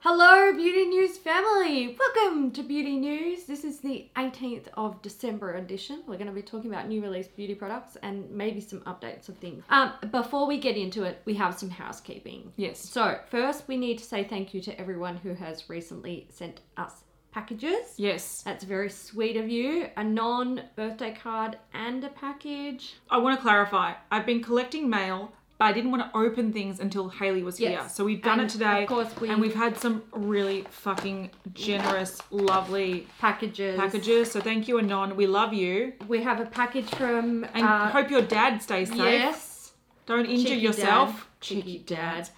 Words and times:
Hello, 0.00 0.52
Beauty 0.52 0.84
News 0.84 1.18
family! 1.18 1.98
Welcome 1.98 2.52
to 2.52 2.62
Beauty 2.62 2.96
News. 2.96 3.46
This 3.46 3.64
is 3.64 3.80
the 3.80 4.06
18th 4.16 4.68
of 4.74 5.02
December 5.02 5.56
edition. 5.56 6.04
We're 6.06 6.18
going 6.18 6.28
to 6.28 6.32
be 6.32 6.40
talking 6.40 6.70
about 6.70 6.86
new 6.86 7.02
release 7.02 7.26
beauty 7.26 7.56
products 7.56 7.96
and 8.04 8.30
maybe 8.30 8.60
some 8.60 8.78
updates 8.82 9.28
of 9.28 9.36
things. 9.38 9.64
Um, 9.70 9.94
before 10.12 10.46
we 10.46 10.58
get 10.58 10.76
into 10.76 11.02
it, 11.02 11.20
we 11.24 11.34
have 11.34 11.58
some 11.58 11.68
housekeeping. 11.68 12.52
Yes. 12.54 12.78
So, 12.78 13.18
first, 13.28 13.66
we 13.66 13.76
need 13.76 13.98
to 13.98 14.04
say 14.04 14.22
thank 14.22 14.54
you 14.54 14.60
to 14.60 14.80
everyone 14.80 15.16
who 15.16 15.34
has 15.34 15.68
recently 15.68 16.28
sent 16.30 16.60
us 16.76 17.02
packages. 17.32 17.94
Yes. 17.96 18.42
That's 18.42 18.64
very 18.64 18.90
sweet 18.90 19.36
of 19.36 19.48
you. 19.48 19.88
A 19.96 20.04
non 20.04 20.62
birthday 20.76 21.12
card 21.12 21.58
and 21.74 22.04
a 22.04 22.08
package. 22.10 22.94
I 23.10 23.18
want 23.18 23.36
to 23.36 23.42
clarify. 23.42 23.94
I've 24.12 24.26
been 24.26 24.44
collecting 24.44 24.88
mail, 24.88 25.32
but 25.58 25.64
I 25.66 25.72
didn't 25.72 25.90
want 25.90 26.04
to 26.10 26.16
open 26.18 26.52
things 26.52 26.78
until 26.80 27.08
Haley 27.08 27.42
was 27.42 27.58
here. 27.58 27.70
Yes. 27.70 27.94
So 27.96 28.04
we've 28.04 28.22
done 28.22 28.38
And 28.40 28.48
it 28.48 28.52
today. 28.52 28.82
of 28.84 28.88
course 28.88 29.08
we- 29.20 29.28
And 29.28 29.40
we've 29.40 29.54
had 29.54 29.76
some 29.76 30.02
really 30.12 30.64
fucking 30.70 31.30
generous, 31.52 32.22
lovely 32.30 33.08
Packages. 33.18 33.76
packages. 33.78 34.30
So 34.30 34.40
thank 34.40 34.68
you, 34.68 34.78
Anon. 34.78 35.16
We 35.16 35.26
love 35.26 35.52
you. 35.52 35.94
We 36.06 36.22
have 36.22 36.38
a 36.40 36.46
package 36.46 36.88
from. 36.94 37.44
And 37.54 37.64
uh, 37.66 37.88
hope 37.90 38.08
your 38.10 38.22
dad 38.22 38.62
stays 38.62 38.88
safe. 38.88 38.98
Yes. 38.98 39.72
Don't 40.06 40.26
injure 40.26 40.48
Cheeky 40.50 40.60
yourself. 40.60 41.10
dad. 41.10 41.24
Cheeky 41.40 41.78
dad. 41.80 42.28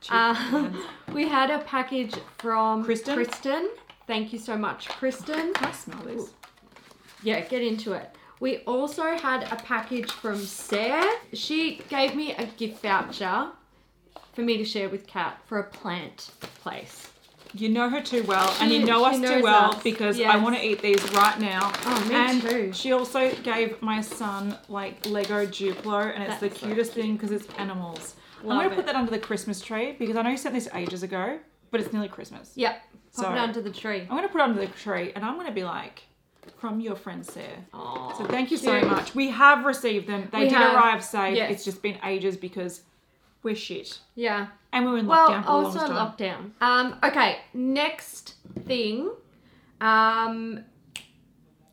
Cheeky 0.00 0.14
Um, 0.16 0.72
dads. 0.72 1.14
we 1.14 1.28
had 1.28 1.50
a 1.50 1.58
package 1.60 2.14
from 2.38 2.82
Kristen? 2.84 3.14
Kristen. 3.14 3.68
Thank 4.06 4.32
you 4.32 4.38
so 4.38 4.56
much, 4.56 4.88
Kristen. 4.88 5.52
Can 5.52 5.64
I 5.68 5.72
smell 5.72 6.02
this? 6.04 6.32
Yeah, 7.22 7.40
get 7.40 7.62
into 7.62 7.92
it. 7.92 8.10
We 8.40 8.58
also 8.58 9.16
had 9.18 9.42
a 9.52 9.56
package 9.56 10.10
from 10.10 10.38
Sarah. 10.38 11.14
She 11.34 11.82
gave 11.88 12.14
me 12.14 12.32
a 12.34 12.46
gift 12.46 12.82
voucher 12.82 13.48
for 14.32 14.40
me 14.42 14.56
to 14.56 14.64
share 14.64 14.88
with 14.88 15.06
Kat 15.06 15.38
for 15.46 15.58
a 15.58 15.64
plant 15.64 16.30
place. 16.62 17.08
You 17.52 17.68
know 17.68 17.88
her 17.90 18.00
too 18.00 18.22
well, 18.22 18.48
and 18.60 18.70
She- 18.70 18.78
you 18.78 18.86
know 18.86 19.00
she 19.00 19.04
us 19.10 19.16
too 19.16 19.22
knows 19.22 19.42
well 19.42 19.74
us, 19.74 19.82
because 19.82 20.16
I 20.16 20.20
yes. 20.20 20.42
want 20.42 20.56
to 20.56 20.64
eat 20.64 20.80
these 20.80 21.02
right 21.12 21.38
now. 21.40 21.72
Oh, 21.84 22.06
me 22.08 22.14
and 22.14 22.40
too. 22.40 22.72
she 22.72 22.92
also 22.92 23.30
gave 23.42 23.82
my 23.82 24.00
son 24.00 24.56
like 24.68 25.04
Lego 25.06 25.44
Duplo, 25.46 26.14
and 26.14 26.22
it's 26.22 26.38
the 26.40 26.48
That's 26.48 26.60
so 26.60 26.66
cutest 26.68 26.92
thing 26.92 27.14
because 27.16 27.32
it's 27.32 27.46
animals. 27.58 28.14
I'm 28.42 28.48
gonna 28.50 28.68
it. 28.68 28.76
put 28.76 28.86
that 28.86 28.94
under 28.94 29.10
the 29.10 29.18
Christmas 29.18 29.60
tree 29.60 29.96
because 29.98 30.16
I 30.16 30.22
know 30.22 30.30
you 30.30 30.36
sent 30.36 30.54
this 30.54 30.68
ages 30.72 31.02
ago, 31.02 31.40
but 31.72 31.80
it's 31.80 31.92
nearly 31.92 32.08
Christmas. 32.08 32.52
Yep. 32.54 32.80
Pop 33.16 33.24
So- 33.24 33.32
it 33.32 33.38
under 33.38 33.60
the 33.60 33.70
tree. 33.70 34.02
I'm 34.02 34.16
gonna 34.16 34.28
put 34.28 34.40
it 34.40 34.44
under 34.44 34.60
the 34.60 34.68
tree, 34.68 35.12
and 35.16 35.24
I'm 35.24 35.36
gonna 35.36 35.50
be 35.50 35.64
like, 35.64 36.04
from 36.58 36.80
your 36.80 36.96
friend 36.96 37.24
Sarah. 37.24 37.64
Aw, 37.74 38.12
So 38.18 38.24
thank 38.26 38.50
you 38.50 38.56
so 38.56 38.80
much. 38.82 39.14
We 39.14 39.30
have 39.30 39.64
received 39.64 40.06
them. 40.06 40.28
They 40.32 40.38
We 40.40 40.44
did 40.44 40.52
have. 40.54 40.74
arrive 40.74 41.04
safe. 41.04 41.36
Yes. 41.36 41.50
It's 41.52 41.64
just 41.64 41.82
been 41.82 41.98
ages 42.04 42.36
because 42.36 42.82
we're 43.42 43.54
shit. 43.56 43.98
Yeah. 44.14 44.48
And 44.72 44.84
we 44.86 44.92
were 44.92 44.98
in 44.98 45.06
Well, 45.06 45.28
lockdown 45.30 45.40
for 45.42 45.46
the 45.46 45.52
also 45.52 45.78
longest 45.94 46.18
time. 46.18 46.52
lockdown. 46.60 46.62
Um, 46.66 46.98
okay, 47.02 47.38
next 47.54 48.34
thing. 48.66 49.10
Um, 49.80 50.64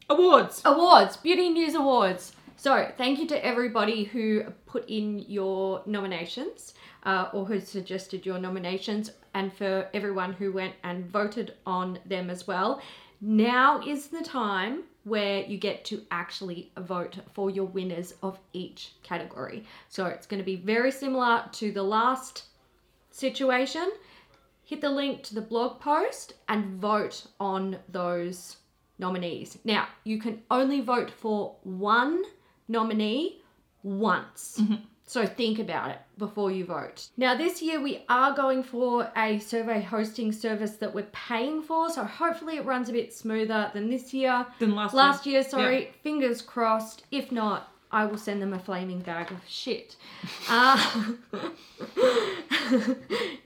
Awards. 0.09 0.61
awards, 0.63 1.17
Beauty 1.17 1.49
News 1.49 1.75
Awards. 1.75 2.33
So, 2.55 2.91
thank 2.97 3.19
you 3.19 3.27
to 3.27 3.45
everybody 3.45 4.05
who 4.05 4.45
put 4.65 4.87
in 4.89 5.19
your 5.27 5.83
nominations 5.85 6.73
uh, 7.03 7.29
or 7.33 7.45
who 7.45 7.59
suggested 7.59 8.25
your 8.25 8.39
nominations, 8.39 9.11
and 9.33 9.53
for 9.53 9.87
everyone 9.93 10.33
who 10.33 10.51
went 10.51 10.73
and 10.83 11.05
voted 11.05 11.53
on 11.65 11.99
them 12.05 12.29
as 12.29 12.47
well. 12.47 12.81
Now 13.19 13.81
is 13.81 14.07
the 14.07 14.23
time 14.23 14.83
where 15.03 15.43
you 15.43 15.57
get 15.57 15.85
to 15.85 16.03
actually 16.11 16.71
vote 16.77 17.17
for 17.33 17.49
your 17.49 17.65
winners 17.65 18.13
of 18.21 18.39
each 18.53 18.93
category. 19.03 19.63
So, 19.89 20.05
it's 20.05 20.27
going 20.27 20.39
to 20.39 20.45
be 20.45 20.57
very 20.57 20.91
similar 20.91 21.45
to 21.53 21.71
the 21.71 21.83
last 21.83 22.43
situation. 23.11 23.89
Hit 24.63 24.81
the 24.81 24.89
link 24.89 25.23
to 25.23 25.35
the 25.35 25.41
blog 25.41 25.79
post 25.79 26.33
and 26.49 26.79
vote 26.79 27.25
on 27.39 27.77
those 27.89 28.57
nominees. 28.99 29.57
Now, 29.63 29.87
you 30.03 30.19
can 30.19 30.41
only 30.51 30.81
vote 30.81 31.09
for 31.09 31.55
one 31.63 32.23
nominee 32.67 33.41
once. 33.81 34.57
Mm-hmm. 34.59 34.75
So 35.09 35.25
think 35.25 35.57
about 35.57 35.91
it 35.91 35.99
before 36.17 36.51
you 36.51 36.65
vote. 36.65 37.07
Now, 37.15 37.33
this 37.33 37.61
year 37.61 37.81
we 37.81 38.03
are 38.09 38.35
going 38.35 38.61
for 38.61 39.09
a 39.15 39.39
survey 39.39 39.81
hosting 39.81 40.33
service 40.33 40.73
that 40.75 40.93
we're 40.93 41.07
paying 41.13 41.61
for, 41.61 41.89
so 41.89 42.03
hopefully 42.03 42.57
it 42.57 42.65
runs 42.65 42.89
a 42.89 42.91
bit 42.91 43.13
smoother 43.13 43.71
than 43.73 43.89
this 43.89 44.13
year. 44.13 44.45
Than 44.59 44.75
last 44.75 44.93
Last 44.93 45.25
year. 45.25 45.39
year, 45.39 45.49
sorry. 45.49 45.91
Fingers 46.03 46.41
crossed. 46.41 47.05
If 47.09 47.31
not, 47.31 47.71
I 47.91 48.05
will 48.05 48.17
send 48.17 48.41
them 48.41 48.53
a 48.53 48.59
flaming 48.59 48.99
bag 48.99 49.31
of 49.31 49.39
shit. 49.47 49.95
Uh, 50.49 51.13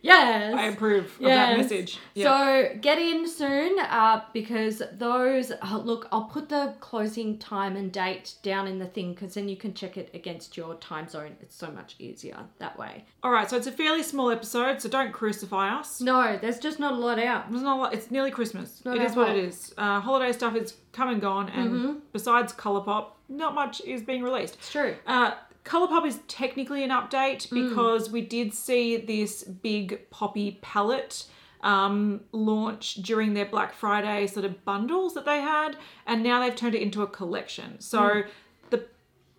yes. 0.01 0.53
I 0.53 0.67
approve 0.67 1.05
of 1.05 1.19
that 1.25 1.57
message. 1.57 1.99
Yeah. 2.13 2.69
So 2.71 2.77
get 2.79 2.97
in 2.99 3.27
soon 3.27 3.77
uh, 3.79 4.21
because 4.33 4.81
those, 4.93 5.51
uh, 5.51 5.77
look, 5.83 6.07
I'll 6.11 6.25
put 6.25 6.49
the 6.49 6.73
closing 6.79 7.37
time 7.37 7.75
and 7.75 7.91
date 7.91 8.35
down 8.43 8.67
in 8.67 8.79
the 8.79 8.85
thing 8.85 9.13
because 9.13 9.33
then 9.33 9.49
you 9.49 9.57
can 9.57 9.73
check 9.73 9.97
it 9.97 10.09
against 10.13 10.57
your 10.57 10.75
time 10.75 11.07
zone. 11.07 11.35
It's 11.41 11.55
so 11.55 11.69
much 11.71 11.95
easier 11.99 12.37
that 12.59 12.77
way. 12.77 13.05
All 13.23 13.31
right, 13.31 13.49
so 13.49 13.57
it's 13.57 13.67
a 13.67 13.71
fairly 13.71 14.03
small 14.03 14.31
episode, 14.31 14.81
so 14.81 14.89
don't 14.89 15.11
crucify 15.11 15.69
us. 15.75 16.01
No, 16.01 16.37
there's 16.41 16.59
just 16.59 16.79
not 16.79 16.93
a 16.93 16.97
lot 16.97 17.19
out. 17.19 17.45
It's 17.51 17.61
not. 17.61 17.77
a 17.77 17.81
lot- 17.81 17.93
It's 17.93 18.11
nearly 18.11 18.31
Christmas. 18.31 18.81
It's 18.85 19.13
It 19.13 19.17
what 19.17 19.29
it 19.29 19.37
is. 19.43 19.73
Uh, 19.77 19.99
holiday 19.99 20.31
stuff 20.31 20.55
is 20.55 20.71
come 20.93 21.09
and 21.09 21.21
gone, 21.21 21.49
and 21.49 22.01
besides 22.13 22.53
Colourpop, 22.53 23.11
not 23.29 23.55
much 23.55 23.81
is 23.81 24.01
being 24.01 24.23
released. 24.23 24.55
It's 24.55 24.71
true. 24.71 24.95
Uh, 25.07 25.31
Colourpop 25.63 26.05
is 26.07 26.19
technically 26.27 26.83
an 26.83 26.89
update 26.89 27.49
because 27.51 28.09
we 28.09 28.21
did 28.21 28.53
see 28.53 28.97
this 28.97 29.43
big 29.43 30.09
poppy 30.09 30.59
palette 30.61 31.25
um, 31.61 32.21
launch 32.31 32.95
during 32.95 33.35
their 33.35 33.45
Black 33.45 33.73
Friday 33.73 34.25
sort 34.27 34.45
of 34.45 34.65
bundles 34.65 35.13
that 35.13 35.25
they 35.25 35.39
had, 35.39 35.77
and 36.07 36.23
now 36.23 36.39
they've 36.39 36.55
turned 36.55 36.75
it 36.75 36.81
into 36.81 37.03
a 37.03 37.07
collection. 37.07 37.79
So 37.79 37.99
the 38.03 38.25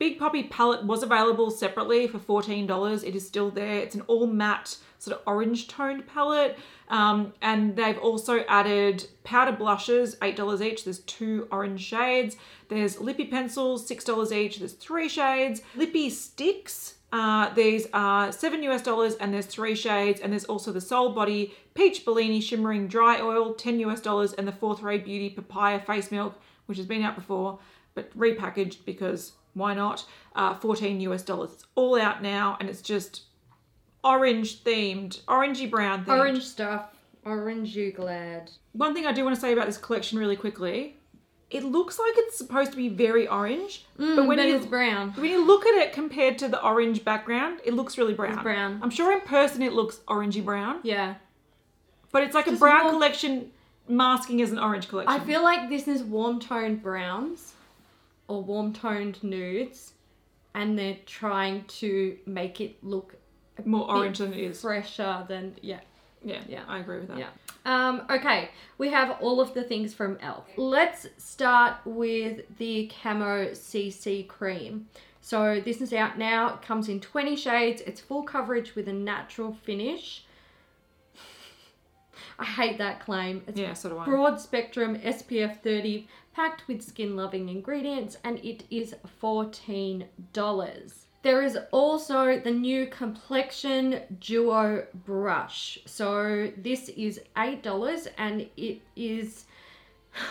Big 0.03 0.19
Poppy 0.19 0.43
palette 0.43 0.85
was 0.85 1.05
available 1.05 1.49
separately 1.49 2.09
for 2.09 2.19
$14. 2.19 3.07
It 3.07 3.15
is 3.15 3.25
still 3.25 3.53
there. 3.53 3.77
It's 3.77 3.95
an 3.95 4.01
all 4.09 4.27
matte 4.27 4.77
sort 4.99 5.17
of 5.17 5.23
orange 5.29 5.69
toned 5.69 6.09
palette. 6.09 6.59
Um, 6.89 7.33
and 7.41 7.77
they've 7.77 7.99
also 7.99 8.41
added 8.49 9.07
powder 9.23 9.53
blushes, 9.53 10.17
$8 10.17 10.61
each. 10.61 10.83
There's 10.83 10.99
two 11.03 11.47
orange 11.53 11.83
shades. 11.83 12.37
There's 12.67 12.99
lippy 12.99 13.27
pencils, 13.27 13.89
$6 13.89 14.33
each. 14.33 14.59
There's 14.59 14.73
three 14.73 15.09
shades. 15.09 15.63
Lippy 15.77 16.11
sticks. 16.11 16.95
Uh, 17.13 17.55
these 17.55 17.87
are 17.95 18.33
seven 18.33 18.65
US 18.65 18.83
dollars 18.83 19.15
and 19.15 19.33
there's 19.33 19.47
three 19.47 19.77
shades. 19.77 20.21
And 20.21 20.33
there's 20.33 20.47
also 20.47 20.73
the 20.73 20.81
Sol 20.81 21.11
Body 21.11 21.55
Peach 21.75 22.05
Bellini 22.05 22.41
Shimmering 22.41 22.89
Dry 22.89 23.21
Oil, 23.21 23.55
10 23.55 23.79
US 23.79 24.01
dollars, 24.01 24.33
and 24.33 24.49
the 24.49 24.53
Fourth 24.53 24.83
Ray 24.83 24.99
Beauty 24.99 25.31
Papaya 25.31 25.79
Face 25.79 26.11
Milk, 26.11 26.35
which 26.67 26.79
has 26.79 26.89
been 26.89 27.03
out 27.03 27.15
before, 27.15 27.61
but 27.95 28.13
repackaged 28.19 28.79
because 28.85 29.35
why 29.55 29.75
not? 29.75 30.05
Uh, 30.35 30.55
14 30.55 31.01
US 31.01 31.23
dollars. 31.23 31.53
It's 31.53 31.67
all 31.75 32.01
out 32.01 32.23
now 32.23 32.57
and 32.61 32.69
it's 32.69 32.83
just 32.83 33.23
orange 34.05 34.65
themed, 34.65 35.21
orangey 35.25 35.71
brown 35.71 36.05
themed. 36.05 36.19
Orange 36.19 36.45
stuff. 36.45 36.87
Orange 37.25 37.77
you 37.77 37.93
glad. 37.93 38.51
One 38.73 38.95
thing 38.95 39.07
I 39.07 39.13
do 39.13 39.23
want 39.25 39.35
to 39.37 39.41
say 39.41 39.53
about 39.53 39.67
this 39.67 39.79
collection 39.79 40.19
really 40.19 40.35
quickly, 40.37 40.97
it 41.51 41.63
looks 41.65 41.99
like 41.99 42.13
it's 42.17 42.37
supposed 42.37 42.71
to 42.73 42.77
be 42.77 42.89
very 42.89 43.29
orange, 43.29 43.85
but 43.97 44.27
when 44.27 44.39
but 44.39 44.47
you 44.47 44.57
it's 44.57 44.67
brown. 44.67 45.11
when 45.13 45.31
you 45.31 45.45
look 45.47 45.67
at 45.67 45.75
it 45.75 45.93
compared 45.93 46.39
to 46.39 46.49
the 46.49 46.61
orange 46.65 47.05
background, 47.05 47.61
it 47.65 47.75
looks 47.75 47.97
really 47.99 48.15
brown. 48.15 48.33
It's 48.33 48.43
brown. 48.43 48.81
I'm 48.83 48.91
sure 48.91 49.13
in 49.13 49.21
person 49.21 49.63
it 49.63 49.73
looks 49.75 49.99
orangey 50.09 50.43
brown, 50.45 50.81
Yeah. 50.83 51.15
but 52.11 52.23
it's 52.25 52.35
like 52.35 52.47
a 52.47 52.53
brown 52.53 52.85
more- 52.85 52.93
collection 52.93 53.53
masking 53.87 54.41
as 54.43 54.51
an 54.51 54.59
orange 54.59 54.89
collection. 54.89 55.13
I 55.15 55.23
feel 55.25 55.43
like 55.45 55.69
this 55.69 55.87
is 55.87 56.03
warm 56.03 56.41
toned 56.41 56.83
browns 56.83 57.53
or 58.33 58.43
warm 58.43 58.73
toned 58.73 59.23
nudes, 59.23 59.93
and 60.55 60.79
they're 60.79 60.99
trying 61.07 61.65
to 61.65 62.17
make 62.27 62.61
it 62.61 62.83
look 62.83 63.17
more 63.65 63.91
orange 63.91 64.19
than 64.19 64.33
it 64.33 64.41
is. 64.41 64.61
fresher 64.63 65.25
than 65.29 65.55
yeah. 65.61 65.81
Yeah, 66.25 66.41
Yeah. 66.49 66.63
I 66.69 66.79
agree 66.79 67.01
with 67.01 67.09
that. 67.09 67.19
Yeah. 67.19 67.31
Um, 67.67 68.03
okay, 68.09 68.51
we 68.79 68.91
have 68.91 69.17
all 69.21 69.41
of 69.41 69.55
the 69.55 69.63
things 69.65 69.93
from 69.93 70.19
ELF. 70.23 70.45
Let's 70.57 71.09
start 71.19 71.77
with 71.85 72.43
the 72.59 72.91
Camo 73.03 73.51
CC 73.51 74.27
cream. 74.29 74.87
So 75.21 75.61
this 75.61 75.81
is 75.81 75.93
out 75.93 76.19
now. 76.19 76.55
It 76.55 76.63
comes 76.63 76.89
in 76.89 77.01
20 77.01 77.37
shades. 77.37 77.83
It's 77.83 78.01
full 78.01 78.23
coverage 78.23 78.75
with 78.77 78.89
a 78.89 78.93
natural 78.93 79.53
finish. 79.53 80.25
I 82.39 82.45
hate 82.45 82.79
that 82.79 83.01
claim. 83.01 83.43
It's 83.49 83.59
Yeah, 83.59 83.75
so 83.75 83.89
do 83.91 83.99
I. 83.99 84.05
broad 84.05 84.41
spectrum 84.41 84.97
SPF 84.99 85.61
30 85.61 86.09
packed 86.35 86.67
with 86.69 86.83
skin 86.83 87.17
loving 87.17 87.49
ingredients 87.49 88.17
and 88.25 88.39
it 88.45 88.65
is 88.71 88.95
$14. 89.23 90.05
There 91.23 91.43
is 91.43 91.57
also 91.71 92.41
the 92.41 92.51
new 92.51 92.87
complexion 92.87 94.01
duo 94.19 94.87
brush. 95.05 95.79
So 95.87 96.51
this 96.57 96.89
is 96.91 97.21
$8 97.37 98.09
and 98.19 98.49
it 98.57 98.81
is 98.97 99.45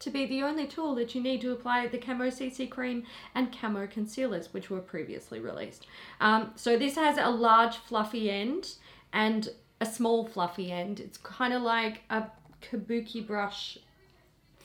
to 0.00 0.10
be 0.10 0.26
the 0.26 0.42
only 0.42 0.66
tool 0.66 0.94
that 0.96 1.14
you 1.14 1.22
need 1.22 1.40
to 1.42 1.52
apply 1.52 1.86
the 1.86 1.98
Camo 1.98 2.30
CC 2.30 2.68
cream 2.68 3.04
and 3.34 3.56
Camo 3.56 3.86
concealers, 3.86 4.52
which 4.52 4.70
were 4.70 4.80
previously 4.80 5.38
released. 5.38 5.86
Um, 6.20 6.52
so 6.56 6.76
this 6.76 6.96
has 6.96 7.16
a 7.18 7.30
large 7.30 7.76
fluffy 7.76 8.30
end 8.30 8.74
and 9.12 9.48
a 9.80 9.86
small 9.86 10.26
fluffy 10.26 10.72
end. 10.72 10.98
It's 11.00 11.18
kind 11.18 11.52
of 11.52 11.62
like 11.62 12.02
a 12.10 12.24
kabuki 12.60 13.24
brush, 13.24 13.78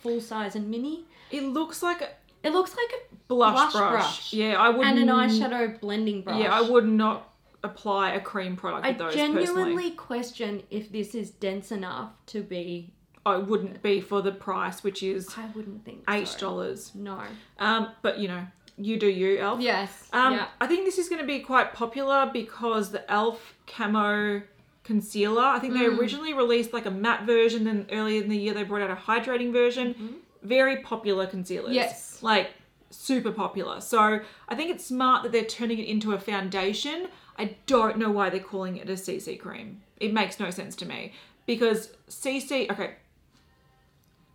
full 0.04 0.22
size 0.22 0.56
and 0.56 0.70
mini. 0.70 1.06
It 1.32 1.44
looks 1.44 1.82
like 1.82 2.02
a 2.02 2.10
It 2.44 2.52
looks 2.54 2.72
like 2.76 2.92
a 3.00 3.16
blush, 3.28 3.54
Blush 3.56 3.74
brush. 3.74 3.92
brush. 3.92 4.34
Yeah, 4.34 4.62
I 4.62 4.70
would 4.70 4.86
and 4.86 5.00
an 5.00 5.08
eyeshadow 5.08 5.80
blending 5.80 6.22
brush. 6.22 6.40
Yeah, 6.42 6.54
I 6.54 6.62
would 6.62 6.88
not 6.88 7.30
apply 7.64 8.12
a 8.12 8.20
cream 8.20 8.56
product 8.58 8.86
I 8.86 8.90
with 8.90 8.98
those 8.98 9.14
I 9.14 9.16
genuinely 9.16 9.54
personally. 9.74 9.92
question 9.92 10.64
if 10.70 10.92
this 10.92 11.16
is 11.16 11.32
dense 11.32 11.72
enough 11.72 12.12
to 12.28 12.44
be. 12.44 12.94
I 13.26 13.38
wouldn't 13.38 13.82
be 13.82 14.02
for 14.02 14.22
the 14.22 14.34
price, 14.34 14.84
which 14.84 15.02
is 15.02 15.30
I 15.38 15.46
wouldn't 15.56 15.86
think 15.86 16.04
eight 16.10 16.28
so. 16.28 16.40
dollars. 16.40 16.92
No. 16.94 17.22
Um, 17.58 17.92
but 18.02 18.20
you 18.20 18.28
know, 18.28 18.46
you 18.78 19.00
do 19.00 19.08
you, 19.08 19.40
Elf. 19.40 19.62
Yes. 19.62 20.10
Um, 20.12 20.34
yeah. 20.34 20.48
I 20.60 20.68
think 20.68 20.84
this 20.84 20.98
is 20.98 21.08
going 21.08 21.22
to 21.22 21.28
be 21.28 21.40
quite 21.40 21.74
popular 21.74 22.30
because 22.34 22.92
the 22.92 23.10
Elf 23.10 23.54
Camo 23.66 24.42
concealer. 24.84 25.42
I 25.42 25.60
think 25.60 25.74
they 25.74 25.82
Mm. 25.86 25.98
originally 25.98 26.34
released 26.34 26.74
like 26.74 26.86
a 26.86 26.92
matte 26.92 27.24
version, 27.26 27.64
then 27.64 27.88
earlier 27.92 28.22
in 28.22 28.30
the 28.30 28.38
year 28.38 28.54
they 28.54 28.64
brought 28.64 28.82
out 28.82 28.92
a 28.92 28.96
hydrating 28.96 29.52
version. 29.52 30.22
Very 30.42 30.78
popular 30.78 31.26
concealers. 31.26 31.68
Mm-hmm. 31.68 31.76
Yes. 31.76 32.20
Like 32.22 32.52
super 32.90 33.32
popular. 33.32 33.80
So 33.82 34.20
I 34.50 34.56
think 34.56 34.70
it's 34.70 34.86
smart 34.86 35.24
that 35.24 35.32
they're 35.32 35.46
turning 35.46 35.80
it 35.80 35.88
into 35.88 36.14
a 36.14 36.20
foundation. 36.20 37.08
I 37.38 37.56
don't 37.66 37.98
know 37.98 38.12
why 38.12 38.30
they're 38.30 38.40
calling 38.42 38.78
it 38.78 38.90
a 38.90 38.94
CC 38.98 39.38
cream. 39.40 39.82
It 40.00 40.14
makes 40.14 40.40
no 40.40 40.50
sense 40.52 40.76
to 40.78 40.86
me 40.86 41.14
because 41.46 41.90
CC. 42.10 42.70
Okay. 42.70 42.96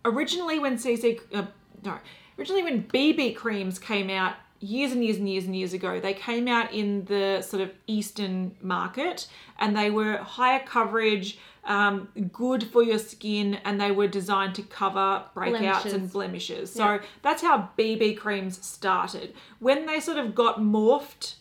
Originally, 0.05 0.59
when 0.59 0.77
CC 0.77 1.19
uh, 1.33 1.45
no, 1.83 1.97
originally 2.37 2.63
when 2.63 2.83
BB 2.83 3.35
creams 3.35 3.77
came 3.77 4.09
out 4.09 4.35
years 4.59 4.91
and 4.91 5.03
years 5.03 5.17
and 5.17 5.29
years 5.29 5.45
and 5.45 5.55
years 5.55 5.73
ago, 5.73 5.99
they 5.99 6.13
came 6.13 6.47
out 6.47 6.73
in 6.73 7.05
the 7.05 7.41
sort 7.41 7.61
of 7.61 7.71
Eastern 7.87 8.55
market 8.61 9.27
and 9.57 9.75
they 9.75 9.89
were 9.89 10.17
higher 10.17 10.59
coverage, 10.65 11.37
um, 11.65 12.07
good 12.31 12.63
for 12.63 12.81
your 12.83 12.99
skin, 12.99 13.55
and 13.65 13.79
they 13.79 13.91
were 13.91 14.07
designed 14.07 14.55
to 14.55 14.63
cover 14.63 15.23
breakouts 15.35 15.85
and 15.93 16.11
Blemishes. 16.11 16.11
blemishes. 16.11 16.71
So 16.73 16.83
Yeah. 16.93 16.99
that's 17.21 17.41
how 17.41 17.69
BB 17.77 18.15
creams 18.17 18.63
started. 18.65 19.33
When 19.59 19.85
they 19.85 19.99
sort 19.99 20.17
of 20.17 20.33
got 20.35 20.59
morphed 20.59 21.35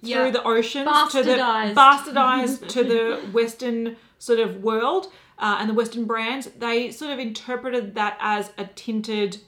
through 0.00 0.08
Yeah. 0.10 0.30
the 0.30 0.42
oceans 0.42 0.88
to 1.12 1.22
the 1.22 1.32
Bastardized. 1.32 1.74
bastardized 1.74 2.68
to 2.74 2.84
the 2.84 3.20
Western 3.32 3.96
sort 4.18 4.40
of 4.40 4.62
world 4.62 5.12
uh, 5.38 5.56
and 5.60 5.68
the 5.70 5.74
Western 5.74 6.04
brands, 6.04 6.46
they 6.58 6.90
sort 6.90 7.10
of 7.10 7.18
interpreted 7.18 7.94
that 7.94 8.16
as 8.20 8.52
a 8.58 8.64
tinted 8.64 9.38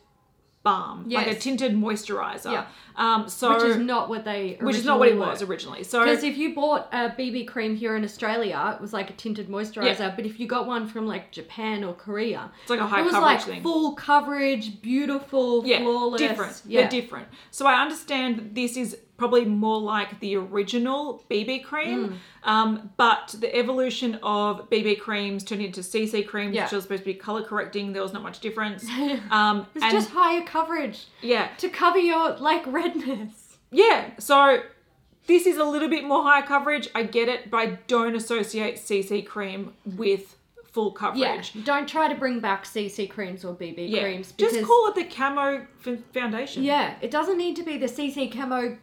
balm, 0.62 1.08
like 1.08 1.26
a 1.26 1.34
tinted 1.34 1.72
moisturizer. 1.72 2.52
Yeah. 2.52 2.66
Um, 2.94 3.28
so 3.28 3.54
which 3.54 3.64
is 3.64 3.76
not 3.78 4.08
what 4.08 4.24
they. 4.24 4.58
which 4.60 4.76
is 4.76 4.84
not 4.84 4.98
what 4.98 5.08
it 5.08 5.18
was 5.18 5.42
originally. 5.42 5.82
So 5.82 6.04
Because 6.04 6.22
if 6.22 6.36
you 6.36 6.54
bought 6.54 6.88
a 6.92 7.10
BB 7.10 7.48
cream 7.48 7.74
here 7.74 7.96
in 7.96 8.04
Australia, 8.04 8.74
it 8.76 8.80
was 8.80 8.92
like 8.92 9.10
a 9.10 9.14
tinted 9.14 9.48
moisturizer. 9.48 9.98
Yeah. 9.98 10.14
But 10.14 10.26
if 10.26 10.38
you 10.38 10.46
got 10.46 10.66
one 10.66 10.86
from 10.86 11.06
like 11.06 11.32
Japan 11.32 11.84
or 11.84 11.94
Korea, 11.94 12.50
it's 12.60 12.70
like 12.70 12.80
a 12.80 12.86
high 12.86 13.00
it 13.00 13.04
was 13.04 13.12
coverage 13.12 13.38
like 13.38 13.46
thing. 13.46 13.62
full 13.62 13.94
coverage, 13.94 14.80
beautiful, 14.82 15.66
yeah, 15.66 15.78
flawless. 15.78 16.20
different. 16.20 16.62
Yeah. 16.66 16.82
They're 16.82 17.00
different. 17.00 17.28
So 17.50 17.66
I 17.66 17.80
understand 17.80 18.36
that 18.38 18.54
this 18.54 18.76
is 18.76 18.98
probably 19.22 19.44
more 19.44 19.78
like 19.80 20.18
the 20.18 20.34
original 20.34 21.22
BB 21.30 21.62
cream, 21.62 21.98
Mm. 22.44 22.48
um, 22.48 22.90
but 22.96 23.32
the 23.38 23.54
evolution 23.56 24.18
of 24.20 24.68
BB 24.68 24.98
creams 24.98 25.44
turned 25.44 25.62
into 25.62 25.80
CC 25.80 26.26
creams, 26.26 26.56
Yeah. 26.56 26.64
which 26.64 26.72
was 26.72 26.82
supposed 26.82 27.02
to 27.02 27.06
be 27.06 27.14
color 27.14 27.44
correcting. 27.44 27.92
There 27.92 28.02
was 28.02 28.12
not 28.12 28.24
much 28.24 28.40
difference. 28.40 28.84
Um, 29.30 29.66
It's 29.76 29.84
and 29.84 29.92
just 29.92 30.10
higher 30.10 30.42
coverage 30.42 31.06
yeah, 31.20 31.48
to 31.58 31.68
cover 31.68 31.98
your 31.98 32.36
like 32.38 32.64
redness. 32.66 33.58
yeah. 33.70 34.10
So 34.18 34.62
this 35.28 35.46
is 35.46 35.56
a 35.56 35.64
little 35.64 35.88
bit 35.88 36.02
more 36.04 36.24
high 36.24 36.42
coverage. 36.42 36.88
I 36.96 37.04
get 37.04 37.28
it, 37.28 37.48
but 37.48 37.58
I 37.58 37.66
don't 37.86 38.16
associate 38.16 38.74
CC 38.78 39.22
cream 39.24 39.72
with 39.84 40.36
full 40.72 40.90
coverage. 40.90 41.52
Yeah, 41.54 41.62
don't 41.64 41.88
try 41.88 42.08
to 42.12 42.18
bring 42.18 42.40
back 42.40 42.64
CC 42.64 43.08
creams 43.08 43.44
or 43.44 43.54
BB 43.54 43.88
Yeah, 43.88 44.02
creams 44.02 44.32
just 44.32 44.60
call 44.64 44.88
it 44.88 44.94
the 44.96 45.04
camo 45.04 45.66
f- 45.86 45.98
foundation. 46.12 46.64
yeah, 46.64 46.94
it 47.00 47.10
doesn't 47.12 47.36
need 47.38 47.54
to 47.56 47.62
be 47.62 47.76
the 47.78 47.86
CC 47.88 48.26
camo. 48.32 48.78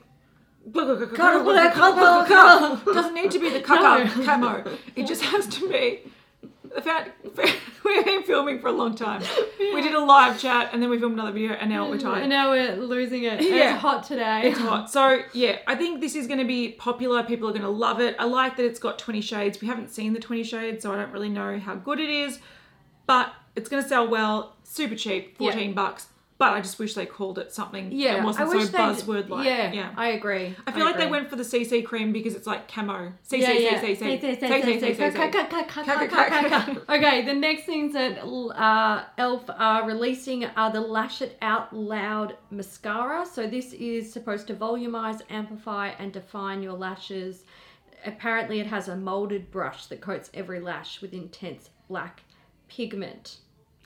Doesn't 2.93 3.13
need 3.13 3.31
to 3.31 3.39
be 3.39 3.49
the 3.49 3.59
No. 3.59 4.25
camo. 4.25 4.63
It 4.95 5.07
just 5.07 5.23
has 5.23 5.47
to 5.47 5.69
be. 5.69 6.01
The 6.75 6.81
fact 6.81 7.25
we've 7.83 8.05
been 8.05 8.21
filming 8.23 8.59
for 8.59 8.67
a 8.67 8.71
long 8.71 8.93
time. 8.93 9.23
We 9.59 9.81
did 9.81 9.95
a 9.95 9.99
live 9.99 10.39
chat 10.39 10.69
and 10.71 10.83
then 10.83 10.89
we 10.91 10.99
filmed 10.99 11.15
another 11.15 11.31
video 11.31 11.53
and 11.53 11.69
now 11.69 11.89
we're 11.89 11.97
tired. 11.97 12.21
And 12.21 12.29
now 12.29 12.51
we're 12.51 12.75
losing 12.75 13.23
it. 13.23 13.41
Yeah. 13.41 13.73
It's 13.73 13.81
hot 13.81 14.03
today. 14.03 14.41
It's 14.43 14.59
hot. 14.59 14.91
So 14.91 15.23
yeah, 15.33 15.57
I 15.65 15.75
think 15.75 15.99
this 15.99 16.13
is 16.15 16.27
going 16.27 16.39
to 16.39 16.45
be 16.45 16.73
popular. 16.73 17.23
People 17.23 17.49
are 17.49 17.53
going 17.53 17.63
to 17.63 17.69
love 17.69 17.99
it. 17.99 18.15
I 18.19 18.25
like 18.25 18.55
that 18.57 18.65
it's 18.65 18.79
got 18.79 18.99
20 18.99 19.19
shades. 19.21 19.59
We 19.61 19.67
haven't 19.67 19.89
seen 19.89 20.13
the 20.13 20.19
20 20.19 20.43
shades, 20.43 20.83
so 20.83 20.93
I 20.93 20.97
don't 20.97 21.11
really 21.11 21.29
know 21.29 21.57
how 21.57 21.73
good 21.73 21.99
it 21.99 22.09
is. 22.09 22.39
But 23.07 23.33
it's 23.55 23.67
going 23.67 23.81
to 23.81 23.89
sell 23.89 24.07
well. 24.07 24.55
Super 24.63 24.95
cheap, 24.95 25.39
14 25.39 25.73
bucks. 25.73 26.07
But 26.39 26.53
I 26.53 26.61
just 26.61 26.79
wish 26.79 26.93
they 26.93 27.05
called 27.05 27.37
it 27.37 27.51
something. 27.51 27.91
Yeah, 27.91 28.19
it 28.19 28.23
wasn't 28.23 28.47
I 28.47 28.55
wish 28.55 28.69
so 28.69 28.77
buzzword 28.77 29.27
like. 29.27 29.45
Yeah, 29.45 29.73
yeah, 29.73 29.93
I 29.97 30.11
agree. 30.11 30.55
I 30.65 30.71
feel 30.71 30.83
I 30.83 30.85
like 30.85 30.95
agree. 30.95 31.05
they 31.05 31.11
went 31.11 31.29
for 31.29 31.35
the 31.35 31.43
CC 31.43 31.85
cream 31.85 32.13
because 32.13 32.33
it's 32.33 32.47
like 32.47 32.69
camo. 32.69 33.11
CC, 33.29 33.39
yeah, 33.39 33.51
yeah. 33.51 33.81
CC, 33.81 33.97
CC, 33.97 34.21
CC, 34.21 35.19
Okay, 36.89 37.25
the 37.25 37.33
next 37.33 37.65
things 37.65 37.91
that 37.91 38.23
uh, 38.23 39.03
Elf 39.17 39.49
are 39.49 39.85
releasing 39.85 40.45
are 40.45 40.71
the 40.71 40.79
Lash 40.79 41.21
It 41.21 41.37
Out 41.41 41.75
Loud 41.75 42.37
mascara. 42.51 43.25
So 43.25 43.45
this 43.45 43.73
is 43.73 44.09
supposed 44.09 44.47
to 44.47 44.53
volumize, 44.53 45.19
amplify, 45.29 45.89
and 45.99 46.13
define 46.13 46.63
your 46.63 46.77
lashes. 46.77 47.43
Apparently, 48.05 48.61
it 48.61 48.67
has 48.67 48.87
a 48.87 48.95
molded 48.95 49.51
brush 49.51 49.87
that 49.87 49.99
coats 49.99 50.29
every 50.33 50.61
lash 50.61 51.01
with 51.01 51.11
intense 51.11 51.69
black 51.89 52.23
pigment. 52.69 53.39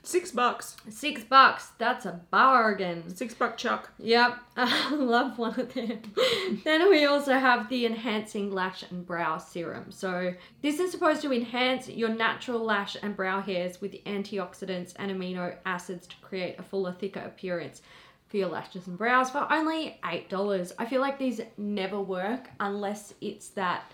Six 0.06 0.32
bucks. 0.32 0.76
Six 0.90 1.24
bucks. 1.24 1.70
That's 1.78 2.04
a 2.04 2.20
bargain. 2.30 3.16
Six 3.16 3.32
buck 3.32 3.56
chuck. 3.56 3.90
Yep, 3.98 4.38
I 4.56 4.94
love 4.94 5.38
one 5.38 5.58
of 5.58 5.72
them. 5.72 6.02
then 6.64 6.90
we 6.90 7.06
also 7.06 7.32
have 7.38 7.70
the 7.70 7.86
Enhancing 7.86 8.52
Lash 8.52 8.84
and 8.90 9.06
Brow 9.06 9.38
Serum. 9.38 9.90
So, 9.90 10.34
this 10.60 10.78
is 10.78 10.90
supposed 10.90 11.22
to 11.22 11.32
enhance 11.32 11.88
your 11.88 12.10
natural 12.10 12.62
lash 12.62 12.98
and 13.02 13.16
brow 13.16 13.40
hairs 13.40 13.80
with 13.80 13.92
antioxidants 14.04 14.92
and 14.96 15.10
amino 15.10 15.56
acids 15.64 16.06
to 16.06 16.16
create 16.20 16.58
a 16.58 16.62
fuller, 16.62 16.92
thicker 16.92 17.20
appearance 17.20 17.80
for 18.28 18.36
your 18.36 18.48
lashes 18.48 18.86
and 18.86 18.98
brows 18.98 19.30
for 19.30 19.50
only 19.50 19.98
$8. 20.04 20.72
I 20.78 20.84
feel 20.84 21.00
like 21.00 21.18
these 21.18 21.40
never 21.56 22.00
work 22.00 22.50
unless 22.60 23.14
it's 23.22 23.48
that 23.50 23.90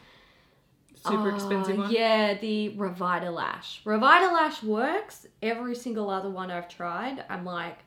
Super 1.07 1.31
Oh, 1.31 1.35
expensive 1.35 1.79
one. 1.79 1.91
Yeah, 1.91 2.35
the 2.35 2.75
Revitalash. 2.77 3.83
Revitalash 3.85 4.63
works. 4.63 5.27
Every 5.43 5.75
single 5.75 6.11
other 6.11 6.29
one 6.29 6.51
I've 6.51 6.69
tried, 6.69 7.25
I'm 7.31 7.45
like, 7.45 7.79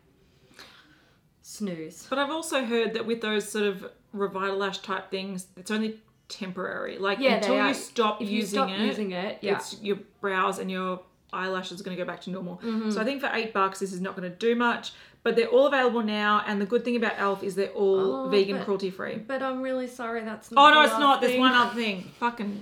snooze. 1.42 2.08
But 2.10 2.20
I've 2.20 2.32
also 2.32 2.66
heard 2.66 2.94
that 2.94 3.06
with 3.06 3.22
those 3.22 3.48
sort 3.50 3.66
of 3.66 3.86
Revitalash 4.16 4.82
type 4.82 5.12
things, 5.12 5.48
it's 5.58 5.72
only 5.72 6.00
temporary. 6.30 6.98
Like 6.98 7.20
Yeah, 7.20 7.36
until 7.36 7.68
you 7.68 7.74
stop 7.74 8.22
If 8.22 8.30
you 8.30 8.38
using 8.38 8.58
stop 8.58 8.70
it, 8.70 8.80
using 8.80 9.12
it, 9.12 9.40
yeah. 9.42 9.56
it's 9.58 9.80
your 9.82 9.98
brows 10.22 10.60
and 10.60 10.72
your 10.72 11.02
eyelashes 11.32 11.82
are 11.82 11.84
going 11.84 11.98
to 11.98 12.04
go 12.04 12.08
back 12.08 12.22
to 12.22 12.30
normal. 12.32 12.58
Mm-hmm. 12.58 12.92
So 12.92 13.02
I 13.02 13.04
think 13.04 13.22
for 13.22 13.30
eight 13.34 13.54
bucks, 13.54 13.80
this 13.80 13.92
is 13.94 14.02
not 14.02 14.16
going 14.16 14.30
to 14.30 14.36
do 14.36 14.56
much. 14.56 14.94
But 15.24 15.38
they're 15.38 15.48
all 15.48 15.68
available 15.68 16.04
now, 16.04 16.44
and 16.46 16.60
the 16.60 16.66
good 16.66 16.84
thing 16.84 16.98
about 16.98 17.14
Elf 17.18 17.44
is 17.44 17.56
they're 17.56 17.70
all 17.70 18.26
Oh, 18.26 18.30
vegan, 18.30 18.62
cruelty 18.62 18.90
free. 18.90 19.16
But 19.16 19.42
I'm 19.42 19.62
really 19.62 19.88
sorry 19.88 20.22
that's 20.26 20.52
not. 20.52 20.60
Oh 20.62 20.74
no, 20.74 20.82
it's 20.82 21.00
not. 21.00 21.22
There's 21.22 21.40
one 21.40 21.54
other 21.54 21.74
thing. 21.74 22.12
Fucking. 22.20 22.62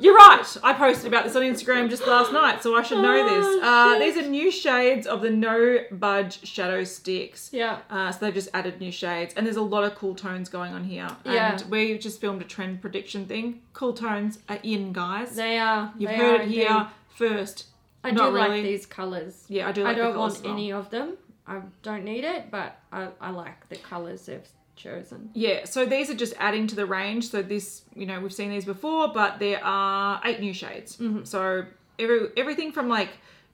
You're 0.00 0.14
right. 0.14 0.44
I 0.62 0.72
posted 0.72 1.06
about 1.06 1.24
this 1.24 1.36
on 1.36 1.42
Instagram 1.42 1.88
just 1.88 2.06
last 2.06 2.32
night, 2.32 2.62
so 2.62 2.76
I 2.76 2.82
should 2.82 2.98
know 3.02 3.24
this. 3.28 3.46
Oh, 3.46 3.60
Uh, 3.62 3.98
shit. 3.98 4.14
these 4.14 4.24
are 4.24 4.28
new 4.28 4.50
shades 4.50 5.06
of 5.06 5.20
the 5.22 5.30
No 5.30 5.78
Budge 5.92 6.46
Shadow 6.46 6.84
Sticks. 6.84 7.50
Yeah. 7.52 7.78
Uh, 7.90 8.10
so 8.12 8.18
they've 8.24 8.34
just 8.34 8.48
added 8.54 8.80
new 8.80 8.90
shades, 8.92 9.34
and 9.36 9.46
there's 9.46 9.56
a 9.56 9.62
lot 9.62 9.84
of 9.84 9.94
cool 9.94 10.14
tones 10.14 10.48
going 10.48 10.72
on 10.74 10.84
here. 10.84 11.08
Yeah. 11.24 11.52
And 11.60 11.70
we 11.70 11.98
just 11.98 12.20
filmed 12.20 12.42
a 12.42 12.44
trend 12.44 12.80
prediction 12.80 13.26
thing. 13.26 13.62
Cool 13.72 13.92
tones 13.94 14.38
are 14.48 14.58
in, 14.62 14.92
guys. 14.92 15.36
They 15.36 15.58
are. 15.58 15.92
You've 15.98 16.10
they 16.10 16.16
heard 16.16 16.40
are 16.40 16.42
it 16.44 16.48
here 16.48 16.68
indeed. 16.70 16.86
first. 17.14 17.66
I 18.04 18.10
Not 18.12 18.30
do 18.30 18.36
really. 18.36 18.48
like 18.48 18.62
these 18.62 18.86
colors. 18.86 19.44
Yeah, 19.48 19.68
I 19.68 19.72
do 19.72 19.82
I 19.82 19.84
like 19.84 19.96
the 19.96 20.02
don't 20.02 20.12
colours 20.14 20.32
want 20.34 20.36
as 20.36 20.42
well. 20.44 20.52
any 20.52 20.72
of 20.72 20.90
them. 20.90 21.16
I 21.46 21.60
don't 21.82 22.04
need 22.04 22.24
it, 22.24 22.50
but 22.50 22.78
I, 22.92 23.08
I 23.20 23.30
like 23.30 23.68
the 23.70 23.76
colors 23.76 24.26
they've 24.26 24.46
chosen. 24.78 25.30
Yeah, 25.34 25.64
so 25.64 25.84
these 25.84 26.08
are 26.08 26.14
just 26.14 26.34
adding 26.38 26.66
to 26.68 26.74
the 26.74 26.86
range. 26.86 27.30
So 27.30 27.42
this, 27.42 27.82
you 27.94 28.06
know, 28.06 28.20
we've 28.20 28.32
seen 28.32 28.50
these 28.50 28.64
before, 28.64 29.08
but 29.12 29.38
there 29.38 29.62
are 29.62 30.20
eight 30.24 30.40
new 30.40 30.54
shades. 30.54 30.96
Mm-hmm. 30.96 31.24
So 31.24 31.66
every 31.98 32.28
everything 32.36 32.72
from 32.72 32.88
like 32.88 33.10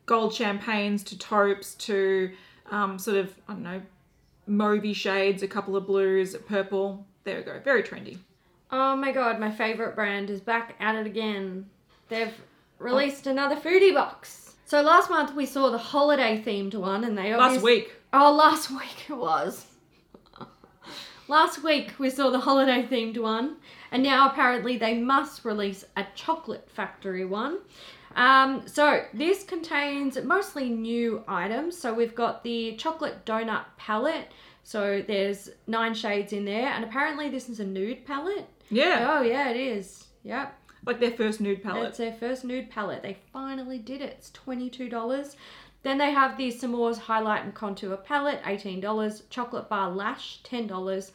gold 0.07 0.35
champagnes 0.35 1.03
to 1.05 1.19
taupes 1.19 1.75
to 1.75 2.31
um, 2.71 2.99
sort 2.99 3.17
of 3.17 3.35
I 3.49 3.55
don't 3.55 3.63
know, 3.63 3.83
mauvey 4.49 4.95
shades, 4.95 5.43
a 5.43 5.49
couple 5.49 5.75
of 5.77 5.87
blues, 5.87 6.37
purple. 6.47 7.05
There 7.25 7.39
we 7.39 7.43
go, 7.43 7.59
very 7.65 7.83
trendy. 7.83 8.19
Oh 8.71 8.95
my 8.97 9.13
god, 9.13 9.41
my 9.41 9.51
favorite 9.51 9.95
brand 9.95 10.31
is 10.31 10.41
back 10.41 10.77
at 10.81 10.95
it 10.95 11.07
again. 11.07 11.67
They've 12.09 12.35
released 12.79 13.27
another 13.27 13.57
foodie 13.57 13.95
box. 13.95 14.55
So 14.67 14.81
last 14.83 15.11
month 15.11 15.35
we 15.35 15.47
saw 15.47 15.71
the 15.71 15.79
holiday 15.79 16.43
themed 16.45 16.75
one, 16.75 17.05
and 17.05 17.17
they 17.17 17.35
Last 17.35 17.63
week, 17.63 17.93
Oh, 18.13 18.33
last 18.35 18.71
week 18.79 19.09
it 19.09 19.17
was. 19.17 19.67
Last 21.29 21.63
week 21.63 21.93
we 21.99 22.11
saw 22.11 22.31
the 22.31 22.41
holiday 22.41 22.83
themed 22.87 23.19
one, 23.19 23.57
and 23.91 24.03
now 24.03 24.29
apparently 24.31 24.77
they 24.77 24.99
must 24.99 25.45
release 25.45 25.85
a 25.97 26.07
chocolate 26.15 26.69
factory 26.71 27.25
one. 27.25 27.59
Um, 28.17 28.63
so 28.67 29.05
this 29.13 29.43
contains 29.43 30.17
mostly 30.23 30.69
new 30.71 31.25
items. 31.27 31.77
So 31.77 31.93
we've 31.93 32.15
got 32.15 32.45
the 32.45 32.77
chocolate 32.77 33.25
donut 33.27 33.65
palette. 33.77 34.31
So 34.63 35.03
there's 35.07 35.51
nine 35.67 35.95
shades 35.95 36.33
in 36.33 36.45
there, 36.45 36.69
and 36.69 36.85
apparently 36.85 37.29
this 37.29 37.49
is 37.49 37.61
a 37.61 37.65
nude 37.67 38.07
palette. 38.07 38.49
Yeah, 38.71 39.07
Oh 39.11 39.23
yeah, 39.23 39.51
it 39.51 39.57
is. 39.57 40.07
Yep. 40.23 40.55
like 40.87 41.01
their 41.01 41.11
first 41.11 41.41
nude 41.41 41.63
palette. 41.63 41.89
It's 41.89 41.99
their 41.99 42.15
first 42.15 42.45
nude 42.45 42.71
palette. 42.71 43.03
They 43.03 43.19
finally 43.33 43.79
did 43.79 44.01
it. 44.01 44.15
It's 44.17 44.31
twenty-two 44.31 44.89
dollars. 44.89 45.37
Then 45.85 45.99
they 45.99 46.11
have 46.11 46.37
the 46.37 46.49
S'mores 46.49 46.99
Highlight 46.99 47.45
and 47.45 47.55
Contour 47.55 47.97
Palette, 47.99 48.41
eighteen 48.47 48.81
dollars. 48.81 49.23
Chocolate 49.31 49.69
Bar 49.69 49.91
Lash, 49.91 50.43
ten 50.43 50.67
dollars. 50.67 51.13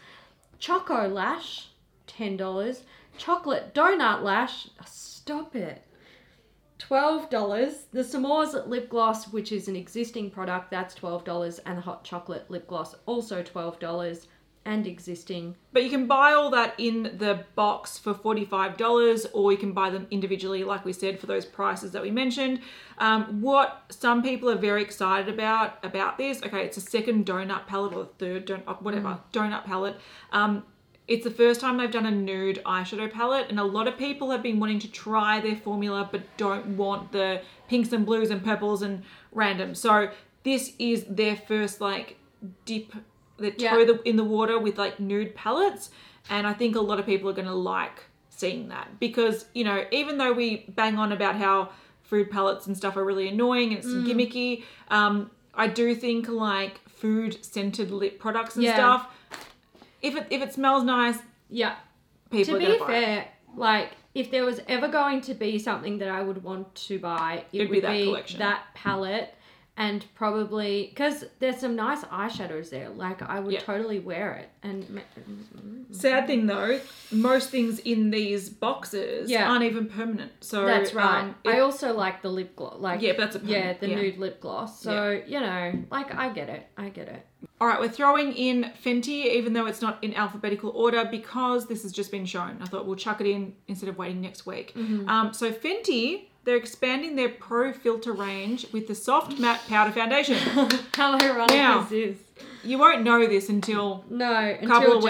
Choco 0.60 1.08
Lash, 1.08 1.70
ten 2.06 2.38
dollars. 2.38 2.84
Chocolate 3.18 3.74
Donut 3.74 4.22
Lash, 4.22 4.70
stop 4.86 5.56
it. 5.56 5.82
Twelve 6.78 7.30
dollars. 7.32 7.86
The 7.92 8.02
S'mores 8.02 8.68
lip 8.68 8.90
gloss, 8.90 9.34
which 9.34 9.52
is 9.52 9.68
an 9.68 9.76
existing 9.76 10.30
product, 10.30 10.70
that's 10.70 10.94
twelve 10.94 11.26
dollars, 11.26 11.58
and 11.66 11.80
the 11.80 11.82
hot 11.82 12.04
chocolate 12.04 12.50
lip 12.52 12.68
gloss, 12.68 12.96
also 13.08 13.42
twelve 13.42 13.80
dollars, 13.80 14.28
and 14.70 14.86
existing. 14.86 15.56
But 15.74 15.84
you 15.84 15.90
can 15.90 16.06
buy 16.06 16.34
all 16.34 16.52
that 16.52 16.76
in 16.78 17.18
the 17.18 17.44
box 17.56 17.98
for 17.98 18.14
$45, 18.14 19.26
or 19.34 19.52
you 19.52 19.58
can 19.58 19.72
buy 19.72 19.90
them 19.90 20.06
individually, 20.12 20.64
like 20.64 20.86
we 20.86 20.94
said, 20.94 21.20
for 21.20 21.26
those 21.26 21.44
prices 21.44 21.92
that 21.94 22.04
we 22.04 22.12
mentioned. 22.12 22.62
Um, 23.00 23.42
what 23.42 23.86
some 23.90 24.22
people 24.22 24.48
are 24.48 24.56
very 24.56 24.84
excited 24.84 25.34
about 25.34 25.84
about 25.84 26.20
this, 26.20 26.44
okay, 26.44 26.64
it's 26.66 26.78
a 26.78 26.82
second 26.82 27.26
donut 27.26 27.66
palette 27.66 27.94
or 27.94 28.10
third 28.20 28.46
donut, 28.46 28.84
whatever, 28.84 29.20
donut 29.34 29.66
palette. 29.66 30.00
Um, 30.32 30.64
it's 31.08 31.24
the 31.24 31.32
first 31.32 31.60
time 31.60 31.78
they've 31.78 31.90
done 31.90 32.06
a 32.06 32.12
nude 32.12 32.62
eyeshadow 32.64 33.12
palette, 33.12 33.50
and 33.50 33.60
a 33.60 33.64
lot 33.64 33.88
of 33.88 33.98
people 33.98 34.30
have 34.30 34.44
been 34.44 34.60
wanting 34.60 34.78
to 34.80 34.92
try 34.92 35.40
their 35.40 35.56
formula 35.56 36.08
but 36.12 36.22
don't 36.38 36.78
want 36.78 37.12
the 37.12 37.42
pinks 37.68 37.92
and 37.92 38.06
blues 38.06 38.30
and 38.30 38.44
purples 38.46 38.84
and 38.84 39.02
random. 39.32 39.74
So 39.74 40.12
this 40.44 40.74
is 40.78 41.06
their 41.10 41.36
first 41.36 41.82
like 41.82 42.18
dip 42.66 42.94
their 43.40 43.54
Yeah. 43.58 43.72
toe 43.74 43.86
the, 43.86 44.02
in 44.08 44.16
the 44.16 44.24
water 44.24 44.58
with 44.60 44.78
like 44.78 45.00
nude 45.00 45.36
palettes, 45.36 45.90
and 46.30 46.46
I 46.48 46.54
think 46.54 46.76
a 46.76 46.82
lot 46.82 47.00
of 47.00 47.06
people 47.06 47.30
are 47.30 47.34
going 47.34 47.48
to 47.48 47.54
like 47.54 48.06
seeing 48.30 48.70
that 48.70 48.88
because 49.00 49.46
you 49.54 49.64
know 49.66 49.84
even 49.92 50.18
though 50.18 50.32
we 50.32 50.66
bang 50.70 50.98
on 50.98 51.12
about 51.12 51.36
how 51.36 51.70
food 52.04 52.32
palettes 52.32 52.68
and 52.68 52.76
stuff 52.78 52.96
are 52.98 53.04
really 53.04 53.28
annoying 53.28 53.70
and 53.74 53.78
it's 53.80 53.88
Mm. 53.88 54.06
gimmicky, 54.08 54.64
um, 54.90 55.30
I 55.54 55.68
do 55.68 55.94
think 55.94 56.28
like 56.30 56.80
food 56.88 57.44
scented 57.44 57.92
lip 57.92 58.18
products 58.20 58.56
and 58.56 58.64
Yeah. 58.64 58.76
stuff. 58.76 59.08
If 60.02 60.16
it 60.16 60.28
if 60.30 60.42
it 60.42 60.54
smells 60.54 60.84
nice, 60.84 61.20
Yeah. 61.50 61.76
people 62.32 62.46
to 62.46 62.56
are 62.56 62.60
be 62.60 62.66
going 62.66 62.78
to 62.80 62.84
it. 62.86 62.88
fair, 62.88 63.28
like 63.56 63.92
if 64.16 64.32
there 64.32 64.44
was 64.46 64.62
ever 64.68 64.88
going 64.88 65.22
to 65.22 65.34
be 65.34 65.60
something 65.60 65.98
that 66.00 66.10
I 66.10 66.22
would 66.22 66.44
want 66.44 66.74
to 66.88 66.98
buy, 67.00 67.44
it 67.52 67.58
It'd 67.58 67.70
would 67.70 67.82
be 67.82 67.88
be 67.88 68.12
that 68.14 68.38
that, 68.40 68.64
palette 68.74 69.36
and 69.80 70.06
probably 70.14 70.88
because 70.94 71.24
there's 71.40 71.58
some 71.58 71.76
nice 71.76 72.04
eyeshadows 72.06 72.70
there. 72.70 72.90
Like 72.90 73.22
I 73.24 73.40
would 73.40 73.54
Yeah. 73.54 73.62
totally 73.62 74.00
wear 74.00 74.34
it 74.34 74.50
and 74.62 75.02
Sad 75.92 76.28
thing 76.28 76.46
though, 76.46 76.80
most 77.12 77.50
things 77.50 77.80
in 77.80 78.12
these 78.12 78.50
boxes 78.50 79.32
Yeah. 79.32 79.50
aren't 79.50 79.64
even 79.64 79.88
permanent. 79.88 80.32
So 80.42 80.66
that's 80.66 80.94
right. 80.94 81.22
um, 81.24 81.36
I 81.48 81.60
also 81.62 81.94
like 81.94 82.22
the 82.22 82.30
lip 82.30 82.56
gloss. 82.56 82.76
Like 82.80 83.02
Yeah, 83.02 83.14
but 83.14 83.32
that's 83.32 83.44
a 83.44 83.48
yeah, 83.48 83.74
the 83.74 83.90
yeah. 83.90 83.96
nude 83.96 84.18
lip 84.18 84.40
gloss. 84.42 84.82
So 84.82 85.20
you 85.26 85.40
know, 85.40 85.74
like 85.90 86.14
I 86.14 86.30
get 86.30 86.50
it. 86.50 86.68
I 86.78 86.90
get 86.90 87.08
it. 87.08 87.26
All 87.62 87.68
right, 87.68 87.80
we're 87.80 87.88
throwing 87.90 88.34
in 88.34 88.72
Fenty, 88.84 89.26
even 89.34 89.54
though 89.54 89.66
it's 89.66 89.82
not 89.82 90.02
in 90.04 90.14
alphabetical 90.14 90.72
order, 90.72 91.06
because 91.10 91.68
this 91.68 91.84
has 91.84 91.92
just 91.94 92.12
been 92.12 92.26
shown. 92.26 92.58
I 92.62 92.66
thought 92.66 92.86
we'll 92.86 92.96
chuck 92.98 93.22
it 93.22 93.28
in 93.28 93.54
instead 93.68 93.88
of 93.90 93.98
waiting 93.98 94.22
next 94.22 94.46
week. 94.46 94.74
Um, 95.08 95.34
so 95.34 95.52
Fenty, 95.52 96.26
they're 96.50 96.58
expanding 96.58 97.16
their 97.16 97.30
Pro 97.30 97.72
Filt'r 97.72 98.18
range 98.18 98.66
with 98.74 98.88
the 98.88 98.96
soft 98.96 99.38
matte 99.38 99.62
powder 99.68 99.92
foundation. 99.92 100.36
How 100.96 101.16
ironic 101.20 101.50
Now- 101.56 101.82
is 101.84 101.90
this? 101.90 102.18
you 102.64 102.78
won't 102.80 103.04
know 103.04 103.26
this 103.28 103.50
until 103.50 104.04
No, 104.10 104.58
couple 104.66 104.94
until 104.94 104.98
of 104.98 105.04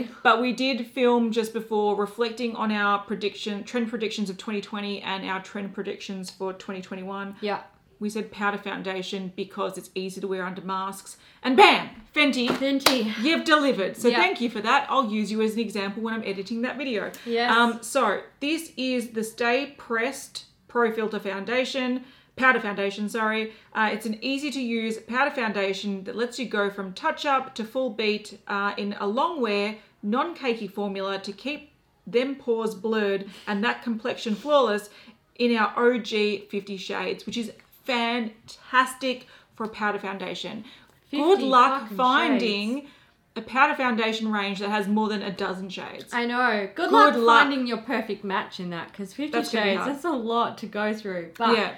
weeks. 0.00 0.10
But 0.24 0.40
we 0.42 0.52
did 0.52 0.88
film 0.88 1.30
just 1.30 1.52
before 1.52 1.94
reflecting 1.96 2.56
on 2.56 2.72
our 2.72 2.98
prediction, 2.98 3.62
trend 3.62 3.88
predictions 3.90 4.28
of 4.28 4.36
2020 4.38 5.00
and 5.02 5.24
our 5.24 5.40
trend 5.40 5.72
predictions 5.72 6.30
for 6.30 6.52
2021. 6.52 7.36
Yeah. 7.40 7.60
We 8.00 8.10
said 8.10 8.32
powder 8.32 8.58
foundation 8.58 9.32
because 9.36 9.78
it's 9.78 9.90
easy 9.94 10.20
to 10.20 10.26
wear 10.26 10.44
under 10.44 10.60
masks. 10.62 11.16
And 11.44 11.56
bam, 11.56 11.88
Fenty, 12.14 12.48
Fenty. 12.48 13.14
you've 13.22 13.44
delivered. 13.44 13.96
So 13.96 14.08
Yeah. 14.08 14.16
thank 14.16 14.40
you 14.40 14.50
for 14.50 14.60
that. 14.60 14.86
I'll 14.90 15.08
use 15.08 15.30
you 15.30 15.40
as 15.40 15.54
an 15.54 15.60
example 15.60 16.02
when 16.02 16.14
I'm 16.14 16.24
editing 16.24 16.62
that 16.62 16.76
video. 16.76 17.12
Yes. 17.24 17.50
Um, 17.56 17.78
so 17.82 18.22
this 18.40 18.72
is 18.76 19.10
the 19.10 19.22
Stay 19.22 19.74
Pressed 19.78 20.46
Pro 20.72 20.90
Filt'r 20.90 21.20
Foundation. 21.20 22.02
Powder 22.34 22.60
foundation, 22.60 23.10
sorry. 23.10 23.52
Uh, 23.74 23.90
it's 23.92 24.06
an 24.06 24.16
easy 24.24 24.50
to 24.50 24.60
use 24.60 24.96
powder 24.96 25.30
foundation 25.30 26.02
that 26.04 26.16
lets 26.16 26.38
you 26.38 26.46
go 26.46 26.70
from 26.70 26.94
touch 26.94 27.26
up 27.26 27.54
to 27.56 27.62
full 27.62 27.90
beat 27.90 28.38
uh, 28.48 28.72
in 28.78 28.96
a 28.98 29.06
long 29.06 29.42
wear, 29.42 29.76
non 30.02 30.34
cakey 30.34 30.72
formula 30.72 31.18
to 31.18 31.30
keep 31.30 31.72
them 32.06 32.34
pores 32.36 32.74
blurred 32.74 33.28
and 33.46 33.62
that 33.62 33.82
complexion 33.82 34.34
flawless 34.34 34.88
in 35.36 35.54
our 35.54 35.72
OG 35.76 36.48
50 36.48 36.76
shades, 36.78 37.26
which 37.26 37.36
is 37.36 37.52
fantastic 37.84 39.26
for 39.54 39.64
a 39.64 39.68
powder 39.68 39.98
foundation. 39.98 40.64
Good 41.10 41.42
luck 41.42 41.90
finding 41.90 42.86
a 43.36 43.40
powder 43.42 43.74
foundation 43.74 44.30
range 44.30 44.58
that 44.58 44.68
has 44.70 44.86
more 44.88 45.08
than 45.08 45.22
a 45.22 45.32
dozen 45.32 45.68
shades. 45.68 46.12
I 46.12 46.26
know. 46.26 46.66
Good, 46.66 46.76
Good 46.76 46.92
luck, 46.92 47.14
luck. 47.16 47.42
finding 47.44 47.66
your 47.66 47.78
perfect 47.78 48.24
match 48.24 48.60
in 48.60 48.70
that 48.70 48.88
because 48.92 49.14
50 49.14 49.32
That's 49.32 49.50
shades, 49.50 49.84
that's 49.86 50.04
a 50.04 50.10
lot 50.10 50.58
to 50.58 50.66
go 50.66 50.92
through. 50.92 51.30
But 51.38 51.56
yeah. 51.56 51.74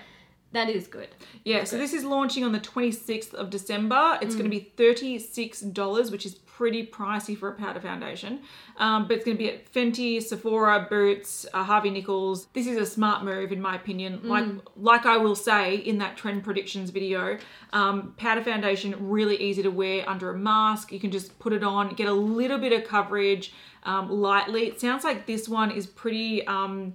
that 0.52 0.68
is 0.68 0.86
good. 0.88 1.08
Yeah, 1.44 1.64
so 1.64 1.78
this 1.78 1.92
is 1.92 2.04
launching 2.04 2.42
on 2.44 2.52
the 2.52 2.58
26th 2.60 3.34
of 3.34 3.50
December. 3.50 4.18
It's 4.20 4.34
Mm. 4.34 4.38
going 4.38 4.50
to 4.50 4.56
be 4.56 4.72
$36, 4.76 6.10
which 6.10 6.26
is 6.26 6.34
pretty 6.56 6.86
pricey 6.86 7.36
for 7.36 7.48
a 7.48 7.52
powder 7.52 7.80
foundation. 7.80 8.40
Um, 8.76 9.08
but 9.08 9.16
it's 9.16 9.24
going 9.24 9.36
to 9.36 9.42
be 9.42 9.50
at 9.50 9.72
Fenty, 9.72 10.22
Sephora, 10.22 10.86
Boots, 10.88 11.46
uh, 11.52 11.64
Harvey 11.64 11.90
Nichols. 11.90 12.46
This 12.52 12.66
is 12.66 12.76
a 12.76 12.86
smart 12.86 13.24
move, 13.24 13.50
in 13.50 13.60
my 13.60 13.74
opinion. 13.74 14.20
Like, 14.22 14.44
Mm. 14.44 14.60
like 14.76 15.04
I 15.06 15.16
will 15.16 15.34
say 15.34 15.76
in 15.76 15.98
that 15.98 16.16
trend 16.16 16.44
predictions 16.44 16.90
video, 16.90 17.38
um, 17.72 18.14
powder 18.16 18.42
foundation 18.44 18.94
really 19.10 19.36
easy 19.42 19.62
to 19.62 19.70
wear 19.70 20.08
under 20.08 20.30
a 20.30 20.38
mask. 20.38 20.92
You 20.92 21.00
can 21.00 21.10
just 21.10 21.38
put 21.40 21.52
it 21.52 21.64
on, 21.64 21.94
get 21.94 22.06
a 22.08 22.12
little 22.12 22.58
bit 22.58 22.72
of 22.72 22.84
coverage 22.88 23.52
um, 23.82 24.10
lightly. 24.10 24.66
It 24.66 24.80
sounds 24.80 25.02
like 25.04 25.26
this 25.26 25.48
one 25.48 25.70
is 25.70 25.86
pretty. 25.86 26.46
Um, 26.46 26.94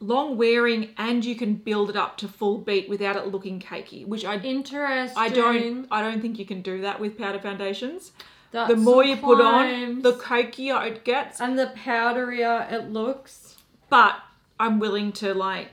long 0.00 0.36
wearing 0.36 0.88
and 0.98 1.24
you 1.24 1.36
can 1.36 1.54
build 1.54 1.88
it 1.88 1.94
up 1.94 2.16
to 2.16 2.26
full 2.26 2.58
beat 2.58 2.88
without 2.88 3.14
it 3.14 3.28
looking 3.28 3.60
cakey 3.60 4.04
which 4.04 4.24
i 4.24 4.34
Interesting. 4.34 5.16
I 5.16 5.28
don't. 5.28 5.86
I 5.92 6.02
don't 6.02 6.20
think 6.20 6.40
you 6.40 6.44
can 6.44 6.60
do 6.60 6.80
that 6.80 6.98
with 6.98 7.16
powder 7.16 7.38
foundations. 7.38 8.10
That's 8.52 8.70
the 8.70 8.76
more 8.76 9.02
you 9.04 9.16
put 9.16 9.40
on, 9.40 10.02
the 10.02 10.12
cakier 10.12 10.86
it 10.86 11.04
gets. 11.04 11.40
and 11.40 11.58
the 11.58 11.72
powderier 11.76 12.70
it 12.72 12.90
looks. 12.90 13.56
But 13.88 14.16
I'm 14.60 14.78
willing 14.78 15.12
to 15.14 15.34
like. 15.34 15.68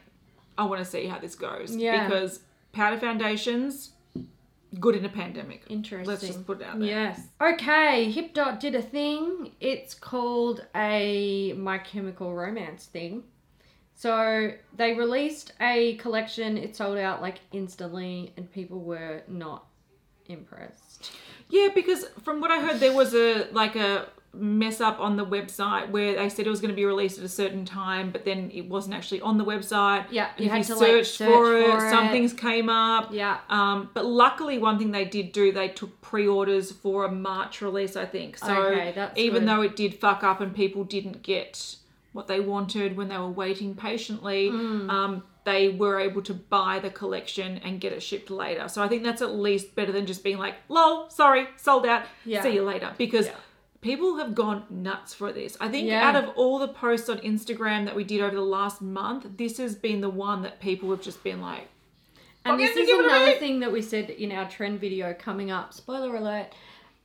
I 0.57 0.65
want 0.65 0.83
to 0.83 0.86
see 0.89 1.05
how 1.05 1.19
this 1.19 1.36
goes 1.36 1.75
Yeah. 1.75 2.05
because 2.05 2.41
powder 2.74 2.98
foundations, 2.98 3.91
good 4.79 4.95
in 4.95 5.05
a 5.05 5.09
pandemic. 5.09 5.63
Interesting. 5.69 6.07
Let's 6.07 6.25
just 6.25 6.45
put 6.45 6.62
it 6.62 6.67
out 6.67 6.79
there. 6.79 6.88
Yes. 6.88 7.21
Okay, 7.41 8.12
Hipdot 8.13 8.59
did 8.59 8.75
a 8.75 8.81
thing. 8.81 9.51
It's 9.62 9.93
called 9.93 10.65
a 10.75 11.53
My 11.53 11.77
Chemical 11.77 12.33
Romance 12.33 12.86
thing. 12.86 13.24
So 13.95 14.53
they 14.75 14.93
released 14.93 15.53
a 15.59 15.95
collection. 15.95 16.57
It 16.57 16.75
sold 16.75 16.98
out 16.98 17.21
like 17.21 17.39
instantly, 17.51 18.33
and 18.38 18.51
people 18.51 18.79
were 18.81 19.24
not 19.27 19.65
impressed. 20.27 20.88
Yeah, 21.50 21.70
because 21.74 22.06
from 22.24 22.41
what 22.41 22.51
I 22.51 22.60
heard, 22.60 22.79
there 22.79 22.94
was 22.94 23.13
a 23.13 23.48
like 23.51 23.75
a 23.75 24.08
mess 24.32 24.79
up 24.79 25.00
on 25.00 25.18
the 25.18 25.25
website 25.25 25.89
where 25.89 26.15
they 26.15 26.29
said 26.29 26.46
it 26.46 26.50
was 26.51 26.62
going 26.62 26.70
to 26.70 26.75
be 26.75 26.86
released 26.86 27.18
at 27.18 27.25
a 27.25 27.29
certain 27.29 27.65
time, 27.65 28.12
but 28.12 28.25
then 28.25 28.51
it 28.53 28.62
wasn't 28.70 28.94
actually 28.94 29.20
on 29.22 29.39
the 29.39 29.44
website. 29.44 30.06
Yeah, 30.12 30.29
And 30.38 30.46
you 30.46 30.46
if 30.46 30.51
had 30.51 30.58
you 30.60 30.63
to, 30.65 30.75
like, 30.75 30.88
searched 30.88 31.15
search 31.15 31.32
for, 31.32 31.58
it, 31.58 31.65
for 31.72 31.89
some 31.89 32.10
things 32.10 32.34
came 32.34 32.70
up. 32.70 33.10
Yeah. 33.12 33.39
Um, 33.50 33.89
but 33.96 34.06
luckily, 34.06 34.60
one 34.60 34.77
thing 34.77 34.91
they 34.91 35.06
did 35.06 35.32
do, 35.32 35.51
they 35.51 35.68
took 35.70 36.00
pre-orders 36.01 36.72
for 36.72 37.06
a 37.06 37.12
March 37.12 37.60
release, 37.63 37.96
I 37.96 38.06
think. 38.06 38.38
So 38.38 38.53
Okay, 38.68 38.91
that's 38.96 39.18
even 39.18 39.41
good. 39.46 39.50
though 39.50 39.62
it 39.63 39.75
did 39.75 39.96
fuck 39.96 40.24
up 40.24 40.41
and 40.41 40.53
people 40.56 40.84
didn't 40.84 41.24
get 41.24 41.75
what 42.13 42.27
they 42.27 42.39
wanted 42.39 42.98
when 42.98 43.08
they 43.10 43.18
were 43.18 43.29
waiting 43.29 43.74
patiently, 43.74 44.51
Mm. 44.51 44.89
um, 44.91 45.24
they 45.46 45.69
were 45.69 46.00
able 46.00 46.22
to 46.24 46.34
buy 46.34 46.79
the 46.79 46.89
collection 46.89 47.58
and 47.60 47.79
get 47.81 47.93
it 47.93 48.01
shipped 48.03 48.29
later. 48.29 48.67
So 48.67 48.84
I 48.84 48.88
think 48.88 49.03
that's 49.03 49.22
at 49.22 49.34
least 49.36 49.75
better 49.75 49.91
than 49.91 50.05
just 50.05 50.24
being 50.24 50.38
like, 50.38 50.55
"Lol, 50.67 51.10
sorry, 51.10 51.48
sold 51.55 51.86
out. 51.86 52.03
Yeah. 52.25 52.41
See 52.43 52.53
you 52.53 52.63
later." 52.63 52.93
Because 52.98 53.27
Yeah. 53.27 53.36
people 53.81 54.17
have 54.17 54.36
gone 54.36 54.65
nuts 54.69 55.13
for 55.13 55.31
this. 55.31 55.58
I 55.60 55.69
think 55.69 55.88
Yeah. 55.88 56.08
out 56.08 56.15
of 56.22 56.29
all 56.36 56.60
the 56.60 56.67
posts 56.67 57.10
on 57.10 57.19
Instagram 57.19 57.86
that 57.86 57.96
we 57.96 58.03
did 58.03 58.22
over 58.22 58.36
the 58.36 58.41
last 58.41 58.81
month, 58.81 59.25
this 59.38 59.58
has 59.58 59.75
been 59.75 60.01
the 60.01 60.10
one 60.10 60.41
that 60.43 60.60
people 60.60 60.89
have 60.91 61.01
just 61.01 61.24
been 61.24 61.41
like, 61.41 61.67
And 62.46 62.60
this 62.60 62.75
is 62.75 62.88
give 62.88 63.00
it 63.00 63.05
a 63.05 63.08
another 63.10 63.34
thing 63.34 63.60
that 63.60 63.72
we 63.72 63.81
said 63.81 64.10
in 64.10 64.31
our 64.31 64.50
trend 64.50 64.79
video 64.79 65.13
coming 65.13 65.51
up. 65.51 65.74
Spoiler 65.74 66.15
alert. 66.15 66.48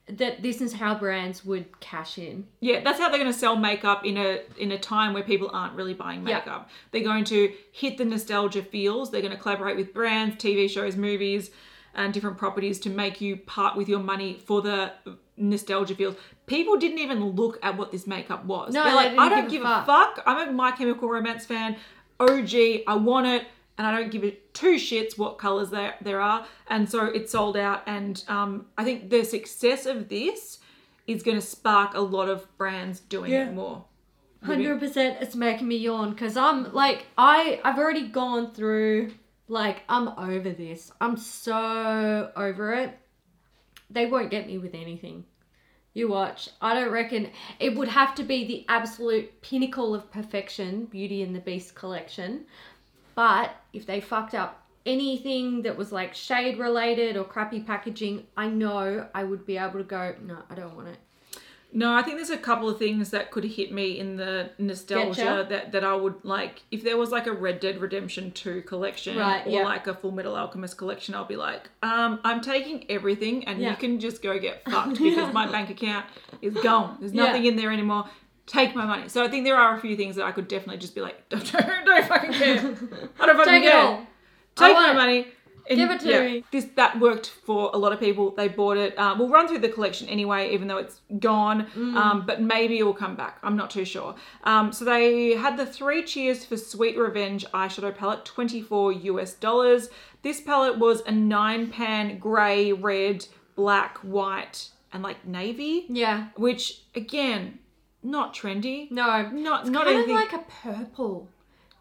That 0.06 0.42
this 0.42 0.60
is 0.60 0.74
how 0.74 0.94
brands 0.94 1.44
would 1.44 1.80
cash 1.80 2.18
in. 2.18 2.46
Yeah, 2.60 2.80
that's 2.84 2.98
how 2.98 3.08
they're 3.08 3.18
going 3.18 3.32
to 3.32 3.38
sell 3.38 3.56
makeup 3.56 4.04
in 4.04 4.16
a 4.18 4.40
in 4.58 4.72
a 4.72 4.78
time 4.78 5.14
where 5.14 5.22
people 5.22 5.50
aren't 5.52 5.74
really 5.74 5.94
buying 5.94 6.22
makeup. 6.22 6.68
They're 6.90 7.02
going 7.02 7.24
to 7.24 7.52
hit 7.72 7.96
the 7.96 8.04
nostalgia 8.04 8.62
feels. 8.62 9.10
They're 9.10 9.22
going 9.22 9.32
to 9.32 9.38
collaborate 9.38 9.76
with 9.76 9.94
brands, 9.94 10.36
TV 10.36 10.68
shows, 10.68 10.96
movies, 10.96 11.50
and 11.94 12.12
different 12.12 12.36
properties 12.36 12.78
to 12.80 12.90
make 12.90 13.20
you 13.20 13.36
part 13.36 13.76
with 13.76 13.88
your 13.88 14.00
money 14.00 14.38
for 14.44 14.60
the 14.60 14.92
nostalgia 15.36 15.94
feels. 15.94 16.16
People 16.46 16.76
didn't 16.76 16.98
even 16.98 17.30
look 17.30 17.58
at 17.62 17.76
what 17.76 17.90
this 17.90 18.06
makeup 18.06 18.44
was. 18.44 18.74
No, 18.74 18.82
They're 18.84 18.92
they 18.92 19.16
like, 19.16 19.18
I 19.18 19.28
don't 19.30 19.44
give 19.44 19.62
give 19.62 19.64
a 19.64 19.82
a 19.82 19.84
fuck. 19.86 20.22
I'm 20.26 20.48
a 20.48 20.52
My 20.52 20.72
Chemical 20.72 21.08
Romance 21.08 21.46
fan. 21.46 21.76
OG, 22.20 22.54
I 22.86 22.94
want 22.96 23.26
it. 23.26 23.46
And 23.76 23.86
I 23.86 23.90
don't 23.98 24.10
give 24.10 24.22
it 24.22 24.54
two 24.54 24.74
shits 24.76 25.18
what 25.18 25.36
colors 25.38 25.70
there 25.70 25.94
there 26.00 26.20
are, 26.20 26.46
and 26.68 26.88
so 26.88 27.06
it 27.06 27.28
sold 27.28 27.56
out. 27.56 27.82
And 27.86 28.22
um, 28.28 28.66
I 28.78 28.84
think 28.84 29.10
the 29.10 29.24
success 29.24 29.84
of 29.86 30.08
this 30.08 30.58
is 31.08 31.22
going 31.24 31.36
to 31.36 31.44
spark 31.46 31.94
a 31.94 32.00
lot 32.00 32.28
of 32.28 32.46
brands 32.56 33.00
doing 33.00 33.32
Yeah. 33.32 33.48
it 33.48 33.54
more. 33.54 33.84
Hundred 34.44 34.78
percent, 34.78 35.18
it's 35.22 35.34
making 35.34 35.66
me 35.68 35.76
yawn 35.76 36.10
because 36.10 36.36
I'm 36.36 36.72
like 36.74 37.06
I 37.16 37.60
I've 37.64 37.78
already 37.78 38.08
gone 38.08 38.52
through 38.52 39.12
like 39.48 39.82
I'm 39.88 40.08
over 40.08 40.50
this. 40.50 40.92
I'm 41.00 41.16
so 41.16 42.30
over 42.36 42.74
it. 42.74 42.98
They 43.90 44.06
won't 44.06 44.30
get 44.30 44.46
me 44.46 44.58
with 44.58 44.74
anything. 44.74 45.24
You 45.94 46.08
watch. 46.08 46.48
I 46.60 46.74
don't 46.74 46.90
reckon 46.90 47.30
it 47.60 47.74
would 47.76 47.88
have 47.88 48.14
to 48.16 48.22
be 48.24 48.46
the 48.46 48.66
absolute 48.68 49.40
pinnacle 49.42 49.94
of 49.94 50.10
perfection, 50.10 50.86
Beauty 50.86 51.22
and 51.22 51.34
the 51.34 51.40
Beast 51.40 51.74
collection. 51.74 52.44
But 53.14 53.54
if 53.72 53.86
they 53.86 54.00
fucked 54.00 54.34
up 54.34 54.60
anything 54.86 55.62
that 55.62 55.76
was 55.76 55.92
like 55.92 56.14
shade 56.14 56.58
related 56.58 57.16
or 57.16 57.24
crappy 57.24 57.60
packaging, 57.60 58.26
I 58.36 58.48
know 58.48 59.06
I 59.14 59.24
would 59.24 59.46
be 59.46 59.56
able 59.56 59.78
to 59.78 59.84
go, 59.84 60.14
no, 60.22 60.38
I 60.50 60.54
don't 60.54 60.74
want 60.76 60.88
it. 60.88 60.98
No, 61.76 61.92
I 61.92 62.02
think 62.02 62.18
there's 62.18 62.30
a 62.30 62.36
couple 62.38 62.68
of 62.68 62.78
things 62.78 63.10
that 63.10 63.32
could 63.32 63.42
hit 63.42 63.72
me 63.72 63.98
in 63.98 64.14
the 64.16 64.50
nostalgia 64.58 65.22
Getcha? 65.22 65.48
that, 65.48 65.72
that 65.72 65.82
I 65.82 65.92
would 65.92 66.14
like. 66.22 66.62
If 66.70 66.84
there 66.84 66.96
was 66.96 67.10
like 67.10 67.26
a 67.26 67.32
Red 67.32 67.58
Dead 67.58 67.80
Redemption 67.80 68.30
2 68.30 68.62
collection 68.62 69.18
Right, 69.18 69.44
or 69.44 69.50
yeah. 69.50 69.64
like 69.64 69.88
a 69.88 69.94
Full 69.94 70.12
Metal 70.12 70.36
Alchemist 70.36 70.78
collection, 70.78 71.16
I'll 71.16 71.24
be 71.24 71.34
like, 71.34 71.68
um, 71.82 72.20
I'm 72.22 72.40
taking 72.40 72.88
everything 72.88 73.44
and 73.48 73.58
Yeah. 73.58 73.70
you 73.70 73.76
can 73.76 73.98
just 73.98 74.22
go 74.22 74.38
get 74.38 74.62
fucked 74.70 74.98
because 75.02 75.32
my 75.34 75.50
bank 75.50 75.68
account 75.70 76.06
is 76.40 76.54
gone. 76.54 76.96
There's 77.00 77.12
Yeah. 77.12 77.24
nothing 77.24 77.44
in 77.46 77.56
there 77.56 77.72
anymore. 77.72 78.04
Take 78.46 78.74
my 78.74 78.84
money. 78.84 79.08
So 79.08 79.24
I 79.24 79.28
think 79.28 79.44
there 79.44 79.56
are 79.56 79.76
a 79.76 79.80
few 79.80 79.96
things 79.96 80.16
that 80.16 80.24
I 80.26 80.32
could 80.32 80.48
definitely 80.48 80.78
just 80.78 80.94
be 80.94 81.00
like, 81.00 81.28
don't, 81.28 81.50
don't 81.52 82.04
fucking 82.06 82.32
care. 82.32 82.58
I 83.20 83.26
don't 83.26 83.36
fucking 83.36 83.44
Take 83.52 83.64
it 83.64 83.74
all. 83.74 84.06
Take 84.56 84.74
my 84.74 84.90
it. 84.90 84.94
money. 84.94 85.26
And 85.70 85.78
Give 85.78 85.90
it 85.90 86.00
to 86.00 86.20
me. 86.20 86.44
This 86.52 86.66
that 86.76 87.00
worked 87.00 87.30
for 87.46 87.70
a 87.72 87.78
lot 87.78 87.90
of 87.94 87.98
people. 87.98 88.32
They 88.32 88.48
bought 88.48 88.76
it. 88.76 88.98
Uh, 88.98 89.14
we'll 89.18 89.30
run 89.30 89.48
through 89.48 89.60
the 89.60 89.70
collection 89.70 90.06
anyway, 90.10 90.52
even 90.52 90.68
though 90.68 90.76
it's 90.76 91.00
gone. 91.18 91.66
Mm. 91.74 91.96
Um, 91.96 92.26
but 92.26 92.42
maybe 92.42 92.78
it 92.78 92.82
will 92.82 92.92
come 92.92 93.16
back. 93.16 93.38
I'm 93.42 93.56
not 93.56 93.70
too 93.70 93.86
sure. 93.86 94.14
Um, 94.44 94.72
so 94.74 94.84
they 94.84 95.30
had 95.34 95.56
the 95.56 95.64
three 95.64 96.02
cheers 96.04 96.44
for 96.44 96.58
Sweet 96.58 96.98
Revenge 96.98 97.46
eyeshadow 97.54 97.96
palette, 97.96 98.26
24 98.26 98.92
US 98.92 99.32
dollars. 99.32 99.88
This 100.20 100.42
palette 100.42 100.78
was 100.78 101.00
a 101.06 101.12
nine 101.12 101.70
pan 101.70 102.18
grey, 102.18 102.72
red, 102.72 103.26
black, 103.56 103.96
white, 103.98 104.68
and 104.92 105.02
like 105.02 105.26
navy, 105.26 105.86
Yeah. 105.88 106.26
which 106.36 106.82
again, 106.94 107.58
not 108.04 108.34
trendy. 108.34 108.90
No, 108.90 109.28
Not 109.30 109.62
it's 109.62 109.70
not 109.70 109.84
kind 109.86 109.96
anything. 109.96 110.14
of 110.16 110.20
like 110.20 110.32
a 110.32 110.44
purple. 110.62 111.28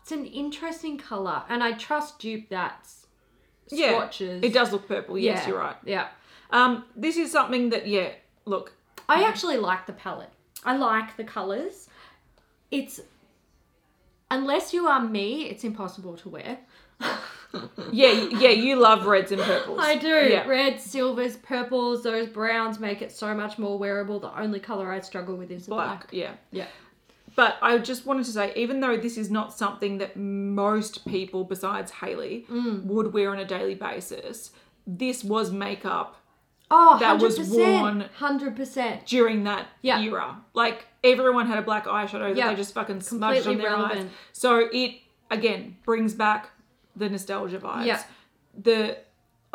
It's 0.01 0.11
an 0.11 0.25
interesting 0.25 0.97
color, 0.97 1.43
and 1.49 1.63
I 1.63 1.73
trust 1.73 2.19
Dupe 2.19 2.49
that's 2.49 3.05
yeah, 3.69 4.09
it 4.19 4.53
does 4.53 4.71
look 4.71 4.87
purple. 4.87 5.17
Yes, 5.17 5.43
Yeah, 5.43 5.47
you're 5.49 5.59
right. 5.59 5.75
Yeah, 5.85 6.07
Um, 6.51 6.85
this 6.95 7.15
is 7.17 7.31
something 7.31 7.69
that 7.69 7.87
yeah, 7.87 8.11
look, 8.45 8.73
I 9.07 9.23
actually 9.23 9.57
like 9.57 9.85
the 9.85 9.93
palette. 9.93 10.29
I 10.65 10.75
like 10.77 11.15
the 11.17 11.23
colors. 11.23 11.87
It's 12.71 12.99
unless 14.31 14.73
you 14.73 14.87
are 14.87 15.01
me, 15.03 15.43
it's 15.45 15.63
impossible 15.63 16.17
to 16.17 16.29
wear. 16.29 16.59
Yeah, 17.91 18.11
yeah, 18.11 18.49
you 18.49 18.75
love 18.77 19.05
reds 19.05 19.31
and 19.31 19.41
purples. 19.41 19.79
I 19.81 19.95
do. 19.97 20.07
Yeah. 20.07 20.47
Reds, 20.47 20.83
silvers, 20.83 21.37
purples, 21.37 22.03
those 22.03 22.27
browns 22.27 22.79
make 22.79 23.01
it 23.01 23.11
so 23.11 23.33
much 23.33 23.59
more 23.59 23.77
wearable. 23.77 24.19
The 24.19 24.35
only 24.39 24.59
color 24.59 24.91
I 24.91 24.99
struggle 25.01 25.35
with 25.35 25.51
is 25.51 25.67
black. 25.67 26.01
black. 26.01 26.07
Yeah. 26.11 26.31
Yeah. 26.51 26.65
But 27.35 27.57
I 27.61 27.77
just 27.79 28.05
wanted 28.05 28.25
to 28.25 28.31
say, 28.31 28.53
even 28.55 28.79
though 28.79 28.97
this 28.97 29.17
is 29.17 29.29
not 29.31 29.53
something 29.53 29.97
that 29.99 30.15
most 30.17 31.05
people 31.07 31.43
besides 31.43 31.91
Haley 31.91 32.45
Mm. 32.49 32.85
would 32.85 33.13
wear 33.13 33.31
on 33.31 33.39
a 33.39 33.45
daily 33.45 33.75
basis, 33.75 34.51
this 34.85 35.23
was 35.23 35.51
makeup 35.51 36.17
Oh, 36.75 36.97
That 36.97 37.21
was 37.21 37.37
100%, 37.37 37.81
worn- 37.81 38.09
100%. 38.17 39.05
during 39.05 39.43
that 39.43 39.67
Yeah. 39.83 39.99
era. 39.99 40.37
Like 40.55 40.87
everyone 41.03 41.45
had 41.45 41.59
a 41.59 41.61
black 41.61 41.85
eyeshadow 41.85 42.29
that 42.29 42.35
Yeah. 42.37 42.49
they 42.49 42.55
just 42.55 42.73
fucking 42.73 43.01
smudged 43.01 43.45
on 43.45 43.57
their 43.57 43.75
eyes. 43.75 44.05
So 44.31 44.69
it 44.71 44.95
again 45.29 45.77
brings 45.85 46.15
back 46.15 46.49
the 46.95 47.09
nostalgia 47.09 47.59
vibes. 47.59 47.85
Yeah. 47.85 48.03
The 48.61 48.97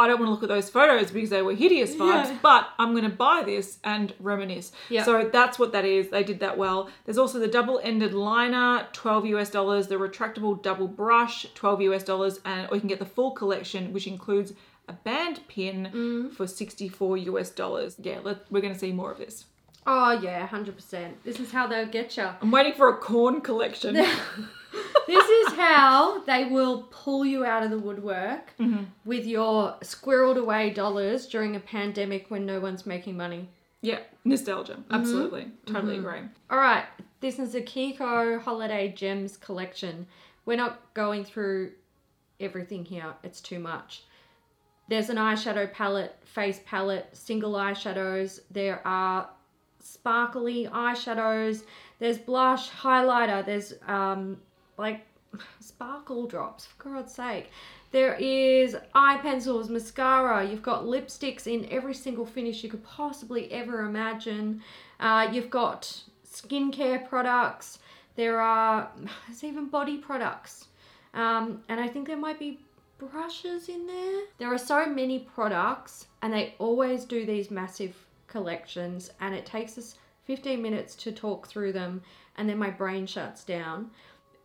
I 0.00 0.06
don't 0.06 0.20
want 0.20 0.28
to 0.28 0.32
look 0.32 0.44
at 0.44 0.48
those 0.48 0.70
photos 0.70 1.10
because 1.10 1.30
they 1.30 1.42
were 1.42 1.54
hideous 1.54 1.96
vibes, 1.96 2.26
Yeah. 2.28 2.38
but 2.40 2.68
I'm 2.78 2.92
going 2.92 3.02
to 3.02 3.16
buy 3.16 3.42
this 3.44 3.78
and 3.82 4.14
reminisce. 4.20 4.70
Yeah. 4.88 5.02
So 5.02 5.28
that's 5.32 5.58
what 5.58 5.72
that 5.72 5.84
is. 5.84 6.08
They 6.10 6.22
did 6.22 6.38
that 6.38 6.56
well. 6.56 6.88
There's 7.04 7.18
also 7.18 7.40
the 7.40 7.48
double-ended 7.48 8.14
liner, 8.14 8.86
12 8.92 9.26
US 9.26 9.50
dollars, 9.50 9.88
the 9.88 9.96
retractable 9.96 10.62
double 10.62 10.86
brush, 10.86 11.46
12 11.54 11.80
US 11.82 12.04
dollars, 12.04 12.38
and 12.44 12.68
or 12.70 12.76
you 12.76 12.80
can 12.80 12.88
get 12.88 13.00
the 13.00 13.06
full 13.06 13.32
collection, 13.32 13.92
which 13.92 14.06
includes 14.06 14.52
a 14.86 14.92
band 14.92 15.40
pin 15.48 15.90
Mm. 15.92 16.32
for 16.32 16.46
64 16.46 17.16
US 17.16 17.50
dollars. 17.50 17.96
Yeah, 18.00 18.20
let, 18.22 18.50
we're 18.52 18.60
going 18.60 18.72
to 18.74 18.78
see 18.78 18.92
more 18.92 19.10
of 19.10 19.18
this. 19.18 19.46
Oh, 19.90 20.10
yeah, 20.22 20.46
100%. 20.46 21.14
This 21.24 21.40
is 21.40 21.50
how 21.50 21.66
they'll 21.66 21.86
get 21.88 22.16
you. 22.18 22.28
I'm 22.42 22.50
waiting 22.50 22.74
for 22.74 22.90
a 22.90 22.96
corn 22.98 23.40
collection. 23.40 23.94
this 25.06 25.28
is 25.28 25.54
how 25.54 26.22
they 26.24 26.44
will 26.44 26.82
pull 26.90 27.24
you 27.24 27.46
out 27.46 27.62
of 27.62 27.70
the 27.70 27.78
woodwork 27.78 28.52
with 29.06 29.24
your 29.24 29.76
squirreled 29.80 30.36
away 30.36 30.68
dollars 30.70 31.26
during 31.26 31.56
a 31.56 31.60
pandemic 31.60 32.30
when 32.30 32.44
no 32.44 32.60
one's 32.60 32.84
making 32.84 33.16
money. 33.16 33.48
yeah, 33.80 34.00
nostalgia. 34.24 34.74
Mm-hmm. 34.74 34.94
Absolutely. 34.94 35.46
Totally 35.64 35.96
agree. 35.98 36.20
All 36.50 36.58
right, 36.58 36.84
this 37.20 37.38
is 37.38 37.54
a 37.54 37.62
Kiko 37.62 38.40
Holiday 38.42 38.92
Gems 38.94 39.38
collection. 39.38 40.06
We're 40.44 40.58
not 40.58 40.92
going 40.92 41.24
through 41.24 41.72
everything 42.40 42.84
here, 42.84 43.14
it's 43.22 43.40
too 43.40 43.58
much. 43.58 44.02
There's 44.88 45.08
an 45.10 45.16
eyeshadow 45.16 45.72
palette, 45.72 46.14
face 46.24 46.60
palette, 46.66 47.08
single 47.12 47.52
eyeshadows. 47.52 48.40
There 48.50 48.86
are 48.86 49.28
sparkly 49.80 50.66
eyeshadows. 50.66 51.64
There's 51.98 52.18
blush, 52.18 52.70
highlighter. 52.70 53.44
There's 53.44 53.74
um 53.86 54.38
like 54.76 55.06
sparkle 55.60 56.26
drops, 56.26 56.66
for 56.66 56.90
God's 56.90 57.14
sake. 57.14 57.50
There 57.90 58.14
is 58.14 58.76
eye 58.94 59.18
pencils, 59.18 59.70
mascara. 59.70 60.44
You've 60.44 60.62
got 60.62 60.84
lipsticks 60.84 61.46
in 61.46 61.66
every 61.70 61.94
single 61.94 62.26
finish 62.26 62.62
you 62.62 62.68
could 62.68 62.84
possibly 62.84 63.50
ever 63.50 63.80
imagine. 63.80 64.62
Uh, 65.00 65.28
you've 65.32 65.50
got 65.50 66.02
skincare 66.26 67.08
products. 67.08 67.78
There 68.16 68.40
are 68.40 68.90
there's 69.26 69.44
even 69.44 69.68
body 69.68 69.96
products. 69.98 70.66
Um, 71.14 71.62
and 71.68 71.80
I 71.80 71.88
think 71.88 72.06
there 72.06 72.18
might 72.18 72.38
be 72.38 72.60
brushes 72.98 73.68
in 73.68 73.86
there. 73.86 74.22
There 74.38 74.52
are 74.52 74.58
so 74.58 74.86
many 74.86 75.20
products, 75.20 76.06
and 76.20 76.32
they 76.32 76.54
always 76.58 77.04
do 77.04 77.24
these 77.24 77.50
massive 77.50 77.96
collections, 78.28 79.10
and 79.20 79.34
it 79.34 79.44
takes 79.46 79.76
us 79.78 79.96
15 80.24 80.60
minutes 80.62 80.94
to 80.96 81.12
talk 81.12 81.48
through 81.48 81.72
them, 81.72 82.02
and 82.36 82.48
then 82.48 82.58
my 82.58 82.70
brain 82.70 83.06
shuts 83.06 83.42
down. 83.44 83.90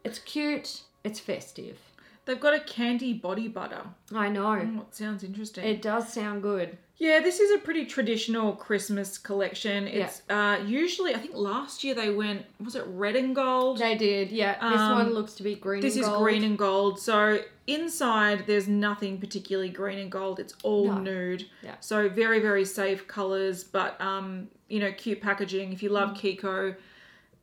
It's 0.04 0.20
cute, 0.20 0.82
it's 1.04 1.20
festive. 1.20 1.78
They've 2.26 2.40
got 2.40 2.54
a 2.54 2.62
candy 2.62 3.12
body 3.14 3.50
butter. 3.50 3.82
I 4.16 4.30
know. 4.30 4.46
Oh, 4.56 4.82
it 4.88 4.96
sounds 4.96 5.26
interesting. 5.26 5.66
It 5.66 5.82
does 5.82 6.12
sound 6.12 6.42
good. 6.42 6.78
yeah, 6.98 7.20
this 7.20 7.42
is 7.42 7.52
a 7.52 7.58
pretty 7.58 7.84
traditional 7.86 8.54
Christmas 8.54 9.18
collection. 9.18 9.88
It's 9.90 10.22
uh, 10.30 10.60
usually, 10.66 11.14
I 11.14 11.18
think 11.20 11.36
last 11.36 11.84
year 11.84 11.94
they 11.94 12.12
went, 12.12 12.46
was 12.64 12.76
it 12.76 12.86
red 12.88 13.18
and 13.18 13.36
gold? 13.36 13.80
They 13.80 13.96
did, 13.98 14.32
yeah. 14.32 14.54
This 14.54 14.80
Um, 14.80 14.94
one 14.94 15.14
looks 15.14 15.34
to 15.34 15.44
be 15.44 15.56
green. 15.56 15.82
This 15.82 15.98
is 15.98 16.06
gold. 16.08 16.24
green 16.24 16.46
and 16.46 16.58
gold. 16.58 16.98
So 16.98 17.40
inside, 17.68 18.46
there's 18.48 18.68
nothing 18.68 19.20
particularly 19.20 19.70
green 19.70 20.00
and 20.00 20.12
gold. 20.12 20.40
It's 20.40 20.54
all 20.64 20.88
No. 20.88 20.98
nude. 21.00 21.46
Yeah. 21.62 21.76
So 21.80 22.10
very, 22.10 22.40
very 22.40 22.66
safe 22.66 23.08
colors, 23.08 23.64
but 23.64 24.00
um, 24.02 24.48
you 24.70 24.80
know, 24.80 24.92
cute 24.92 25.22
packaging. 25.22 25.72
If 25.74 25.82
you 25.84 25.90
love 25.90 26.16
Kiko, 26.18 26.76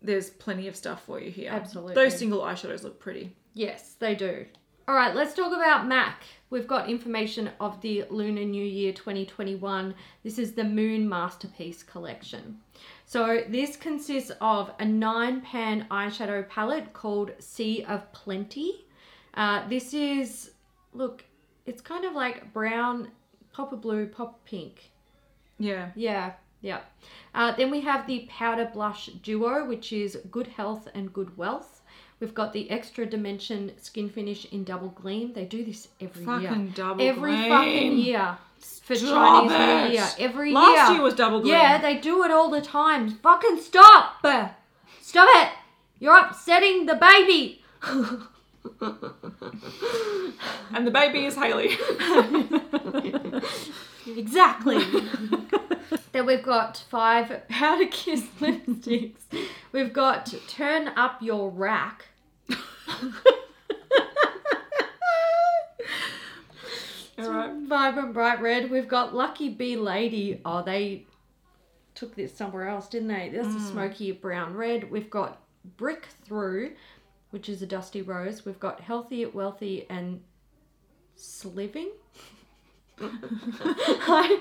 there's 0.03 0.31
plenty 0.31 0.69
of 0.69 0.77
stuff 0.77 1.05
for 1.05 1.21
you 1.21 1.31
here. 1.31 1.51
Mm. 1.51 1.55
Absolutely. 1.55 1.95
Those 1.95 2.19
single 2.19 2.41
eyeshadows 2.41 2.83
look 2.83 2.99
pretty. 3.01 3.35
Yes, 3.55 3.95
they 3.99 4.15
do. 4.15 4.47
All 4.89 4.97
right, 4.97 5.15
let's 5.15 5.35
talk 5.35 5.53
about 5.53 5.87
MAC. 5.87 6.25
We've 6.51 6.67
got 6.67 6.89
information 6.91 7.51
of 7.61 7.81
the 7.81 8.05
Lunar 8.11 8.43
New 8.45 8.65
Year 8.65 8.93
2021. 8.93 9.95
This 10.25 10.37
is 10.37 10.53
the 10.53 10.65
Moon 10.65 11.09
Masterpiece 11.09 11.85
collection. 11.85 12.59
So, 13.07 13.43
this 13.49 13.77
consists 13.77 14.33
of 14.41 14.73
a 14.81 14.85
nine 14.85 15.43
pan 15.43 15.87
eyeshadow 15.93 16.49
palette 16.49 16.93
called 16.93 17.31
Sea 17.39 17.85
of 17.85 18.11
Plenty. 18.13 18.85
Uh, 19.35 19.69
this 19.69 19.95
is, 19.95 20.51
look, 20.93 21.25
it's 21.67 21.81
kind 21.81 22.05
of 22.05 22.15
like 22.15 22.53
brown, 22.53 23.11
pop 23.53 23.73
of 23.73 23.81
blue, 23.81 24.07
pop 24.07 24.45
pink. 24.45 24.91
Yeah. 25.59 25.91
Yeah, 25.95 26.33
Yeah. 26.63 26.81
Uh, 27.35 27.55
then 27.57 27.71
we 27.71 27.81
have 27.83 28.07
the 28.07 28.27
Powder 28.31 28.69
Blush 28.73 29.07
Duo, 29.23 29.67
which 29.67 29.93
is 29.93 30.19
Good 30.31 30.47
Health 30.49 30.89
and 30.95 31.13
Good 31.13 31.37
Wealth. 31.37 31.83
We've 32.19 32.35
got 32.35 32.53
the 32.53 32.71
Extra 32.71 33.07
Dimension 33.07 33.73
Skin 33.81 34.09
Finish 34.11 34.45
in 34.53 34.65
Double 34.65 34.89
Gleam. 34.89 35.33
They 35.33 35.45
do 35.47 35.65
this 35.65 35.89
every 36.01 36.23
year. 36.25 36.41
Fucking 36.51 36.69
double 36.71 37.03
every 37.07 37.33
gleam. 37.37 37.49
fucking 37.49 37.99
year 37.99 38.37
for 38.83 38.95
Stop 38.95 39.49
Chinese 39.49 39.89
New. 39.89 39.95
Year. 39.97 40.09
Every 40.19 40.53
Last 40.53 40.89
year. 40.89 40.97
year 40.97 41.03
was 41.03 41.15
double 41.15 41.41
gleam. 41.41 41.55
Yeah, 41.55 41.79
they 41.81 41.97
do 41.99 42.23
it 42.25 42.31
all 42.31 42.51
the 42.51 42.61
time. 42.61 43.09
Fucking 43.11 43.59
stop! 43.61 44.21
Stop 45.01 45.29
it! 45.33 45.49
You're 45.99 46.19
upsetting 46.19 46.85
the 46.87 46.95
baby. 46.97 47.63
And 50.73 50.87
the 50.87 50.91
baby 50.91 51.27
is 51.27 51.35
Haley. 51.35 51.77
Exactly. 54.17 54.83
then 56.13 56.27
we've 56.27 56.43
got 56.43 56.85
five 56.89 57.47
powder 57.49 57.87
kiss 57.87 58.25
lipsticks. 58.41 59.21
We've 59.73 59.93
got 59.93 60.35
turn 60.49 60.89
up 60.97 61.21
your 61.21 61.51
rack. 61.51 62.07
Alright. 67.19 67.53
Vibrant 67.69 68.15
bright 68.15 68.41
red. 68.41 68.71
We've 68.71 68.89
got 68.89 69.15
lucky 69.15 69.51
bee 69.51 69.77
lady. 69.77 70.41
Oh, 70.45 70.63
they 70.63 71.05
took 71.95 72.15
this 72.17 72.35
somewhere 72.35 72.69
else, 72.69 72.89
didn't 72.89 73.09
they? 73.09 73.31
That's 73.33 73.49
a 73.49 73.59
mm. 73.59 73.71
smoky 73.71 74.13
brown 74.13 74.55
red. 74.55 74.91
We've 74.91 75.11
got 75.11 75.43
brick 75.77 76.09
through, 76.25 76.73
which 77.31 77.49
is 77.49 77.63
a 77.63 77.67
dusty 77.67 78.03
rose. 78.03 78.45
We've 78.45 78.61
got 78.61 78.81
healthy, 78.81 79.25
wealthy, 79.27 79.87
and 79.89 80.21
sliving. 81.17 81.91
I, 83.01 84.41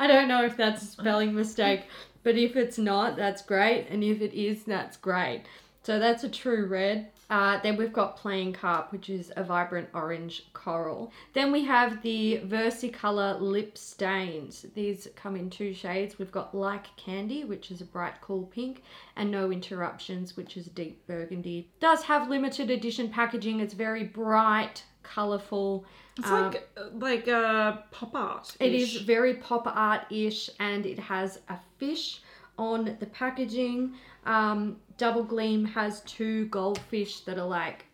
I 0.00 0.06
don't 0.06 0.28
know 0.28 0.44
if 0.44 0.56
that's 0.56 0.82
a 0.82 0.86
spelling 0.86 1.34
mistake, 1.34 1.82
but 2.22 2.36
if 2.36 2.56
it's 2.56 2.78
not, 2.78 3.16
that's 3.16 3.42
great, 3.42 3.86
and 3.88 4.02
if 4.02 4.20
it 4.20 4.34
is, 4.34 4.64
that's 4.64 4.96
great. 4.96 5.44
So 5.82 5.98
that's 5.98 6.24
a 6.24 6.28
true 6.28 6.66
red. 6.66 7.08
Uh, 7.30 7.60
then 7.62 7.76
we've 7.76 7.92
got 7.92 8.16
plain 8.16 8.52
carp, 8.52 8.90
which 8.90 9.08
is 9.08 9.32
a 9.36 9.44
vibrant 9.44 9.88
orange 9.94 10.46
coral. 10.52 11.12
Then 11.32 11.52
we 11.52 11.64
have 11.64 12.02
the 12.02 12.40
Versicolor 12.44 13.40
lip 13.40 13.78
stains. 13.78 14.66
These 14.74 15.06
come 15.14 15.36
in 15.36 15.48
two 15.48 15.72
shades. 15.72 16.18
We've 16.18 16.32
got 16.32 16.54
like 16.54 16.94
candy, 16.96 17.44
which 17.44 17.70
is 17.70 17.80
a 17.80 17.84
bright 17.84 18.20
cool 18.20 18.44
pink, 18.44 18.82
and 19.16 19.30
no 19.30 19.52
interruptions, 19.52 20.36
which 20.36 20.56
is 20.56 20.66
deep 20.66 21.06
burgundy. 21.06 21.68
Does 21.78 22.02
have 22.02 22.28
limited 22.28 22.68
edition 22.70 23.08
packaging. 23.08 23.60
It's 23.60 23.74
very 23.74 24.04
bright, 24.04 24.82
colorful. 25.04 25.84
It's 26.18 26.26
Um, 26.28 26.50
like 26.50 26.68
like 26.94 27.28
uh, 27.28 27.76
pop 27.92 28.14
art. 28.14 28.56
it 28.60 28.72
is 28.74 28.96
very 29.02 29.34
pop 29.34 29.66
art 29.66 30.02
ish 30.10 30.50
and 30.58 30.84
it 30.84 30.98
has 30.98 31.38
a 31.48 31.56
fish 31.78 32.20
on 32.60 32.96
the 33.00 33.06
packaging. 33.06 33.94
Um, 34.26 34.76
Double 34.98 35.24
Gleam 35.24 35.64
has 35.64 36.02
two 36.02 36.44
goldfish 36.46 37.20
that 37.20 37.38
are 37.38 37.46
like, 37.46 37.86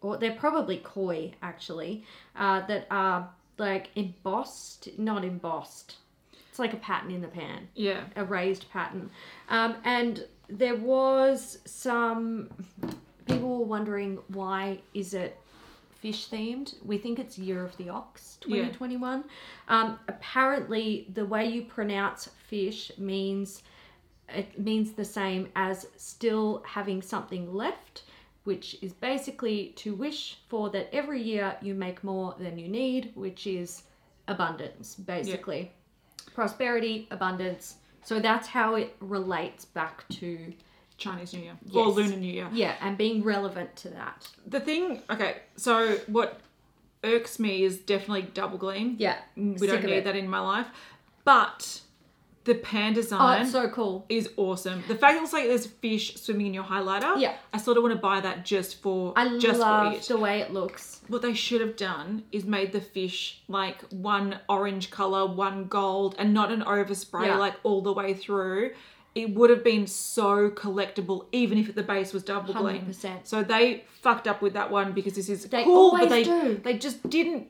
or 0.00 0.16
they're 0.16 0.32
probably 0.34 0.78
koi 0.82 1.32
actually, 1.40 2.04
uh, 2.36 2.66
that 2.66 2.86
are 2.90 3.30
like 3.58 3.90
embossed, 3.94 4.88
not 4.98 5.24
embossed. 5.24 5.96
It's 6.50 6.58
like 6.58 6.72
a 6.74 6.78
pattern 6.78 7.12
in 7.12 7.20
the 7.20 7.28
pan 7.28 7.68
Yeah. 7.74 8.02
a 8.16 8.24
raised 8.24 8.68
pattern. 8.70 9.10
Um, 9.48 9.76
and 9.84 10.26
there 10.48 10.74
was 10.76 11.58
some 11.64 12.50
people 13.26 13.58
were 13.58 13.64
wondering 13.66 14.18
why 14.28 14.80
is 14.94 15.14
it 15.14 15.36
fish 16.00 16.28
themed? 16.28 16.74
We 16.84 16.98
think 16.98 17.18
it's 17.20 17.38
Year 17.38 17.64
of 17.64 17.76
the 17.76 17.88
Ox 17.90 18.38
2021. 18.40 19.24
Um, 19.68 19.98
apparently, 20.08 21.06
the 21.14 21.24
way 21.26 21.46
you 21.46 21.62
pronounce 21.62 22.28
fish 22.48 22.90
means 22.98 23.62
it 24.28 24.58
means 24.58 24.92
the 24.92 25.04
same 25.04 25.48
as 25.56 25.86
still 25.96 26.62
having 26.66 27.02
something 27.02 27.54
left. 27.54 28.04
Which 28.44 28.78
is 28.80 28.94
basically 28.94 29.74
to 29.76 29.94
wish 29.94 30.38
for 30.48 30.70
that 30.70 30.88
every 30.90 31.20
year 31.20 31.56
you 31.60 31.74
make 31.74 32.02
more 32.02 32.34
than 32.38 32.58
you 32.58 32.66
need, 32.66 33.12
which 33.14 33.46
is 33.46 33.82
abundance, 34.26 34.94
basically 34.94 35.70
prosperity, 36.34 37.08
abundance. 37.10 37.78
So 38.04 38.20
that's 38.20 38.46
how 38.46 38.76
it 38.76 38.94
relates 39.00 39.64
back 39.64 40.08
to 40.10 40.52
Chinese 40.98 41.32
New 41.32 41.40
Year 41.40 41.58
or 41.74 41.88
Lunar 41.88 42.16
New 42.16 42.32
Year. 42.32 42.48
yeah, 42.52 42.76
and 42.80 42.96
being 42.96 43.24
relevant 43.24 43.74
to 43.76 43.88
that. 43.90 44.28
The 44.46 44.60
thing, 44.60 45.02
okay, 45.10 45.38
so 45.56 45.98
what 46.06 46.40
irks 47.02 47.40
me 47.40 47.64
is 47.64 47.78
definitely 47.78 48.22
double 48.34 48.56
gleam. 48.56 48.94
Yeah, 48.98 49.16
we 49.36 49.66
don't 49.66 49.84
need 49.84 49.92
it. 49.92 50.04
that 50.04 50.14
in 50.14 50.28
my 50.30 50.38
life. 50.38 50.68
But 51.24 51.80
the 52.48 52.54
pan 52.56 52.92
Oh, 52.92 52.94
design 52.94 53.42
it's 53.42 53.52
so 53.52 53.68
cool. 53.68 54.04
is 54.08 54.28
awesome. 54.36 54.82
The 54.88 54.94
fact 54.96 55.14
that 55.16 55.22
it's 55.22 55.32
like 55.32 55.44
there's 55.44 55.66
fish 55.66 56.16
swimming 56.16 56.46
in 56.48 56.54
your 56.54 56.64
highlighter. 56.64 57.20
Yeah. 57.20 57.36
I 57.52 57.58
sort 57.58 57.76
of 57.76 57.82
want 57.84 57.94
to 57.94 58.00
buy 58.00 58.20
that 58.20 58.44
just 58.44 58.82
for 58.82 59.12
I 59.16 59.38
just 59.38 59.60
love 59.60 59.92
for 59.92 59.98
it. 59.98 60.02
the 60.08 60.16
way 60.16 60.40
it 60.40 60.52
looks. 60.52 61.00
what 61.08 61.22
they 61.22 61.34
should 61.34 61.60
have 61.60 61.76
done 61.76 62.24
is 62.32 62.44
made 62.44 62.72
the 62.72 62.80
fish 62.80 63.42
like 63.48 63.82
one 63.92 64.40
orange 64.48 64.90
color, 64.90 65.26
one 65.26 65.66
gold, 65.66 66.16
and 66.18 66.34
not 66.34 66.50
an 66.50 66.62
overspray 66.62 67.26
Yeah. 67.26 67.36
like 67.36 67.54
all 67.62 67.82
the 67.82 67.92
way 67.92 68.14
through. 68.14 68.72
It 69.14 69.34
would 69.34 69.50
have 69.50 69.64
been 69.64 69.86
so 69.88 70.50
collectible, 70.50 71.26
even 71.32 71.58
if 71.58 71.74
the 71.74 71.82
base 71.82 72.12
was 72.12 72.22
double 72.22 72.54
gleam. 72.54 72.82
100%. 72.86 73.26
So 73.26 73.42
they 73.42 73.84
fucked 74.02 74.28
up 74.28 74.42
with 74.42 74.52
that 74.52 74.70
one 74.70 74.92
because 74.92 75.14
this 75.14 75.28
is 75.28 75.44
They 75.46 75.64
cool, 75.64 75.90
but 75.90 76.02
always 76.02 76.10
they 76.10 76.24
do. 76.24 76.60
they 76.62 76.78
just 76.78 77.08
didn't 77.10 77.48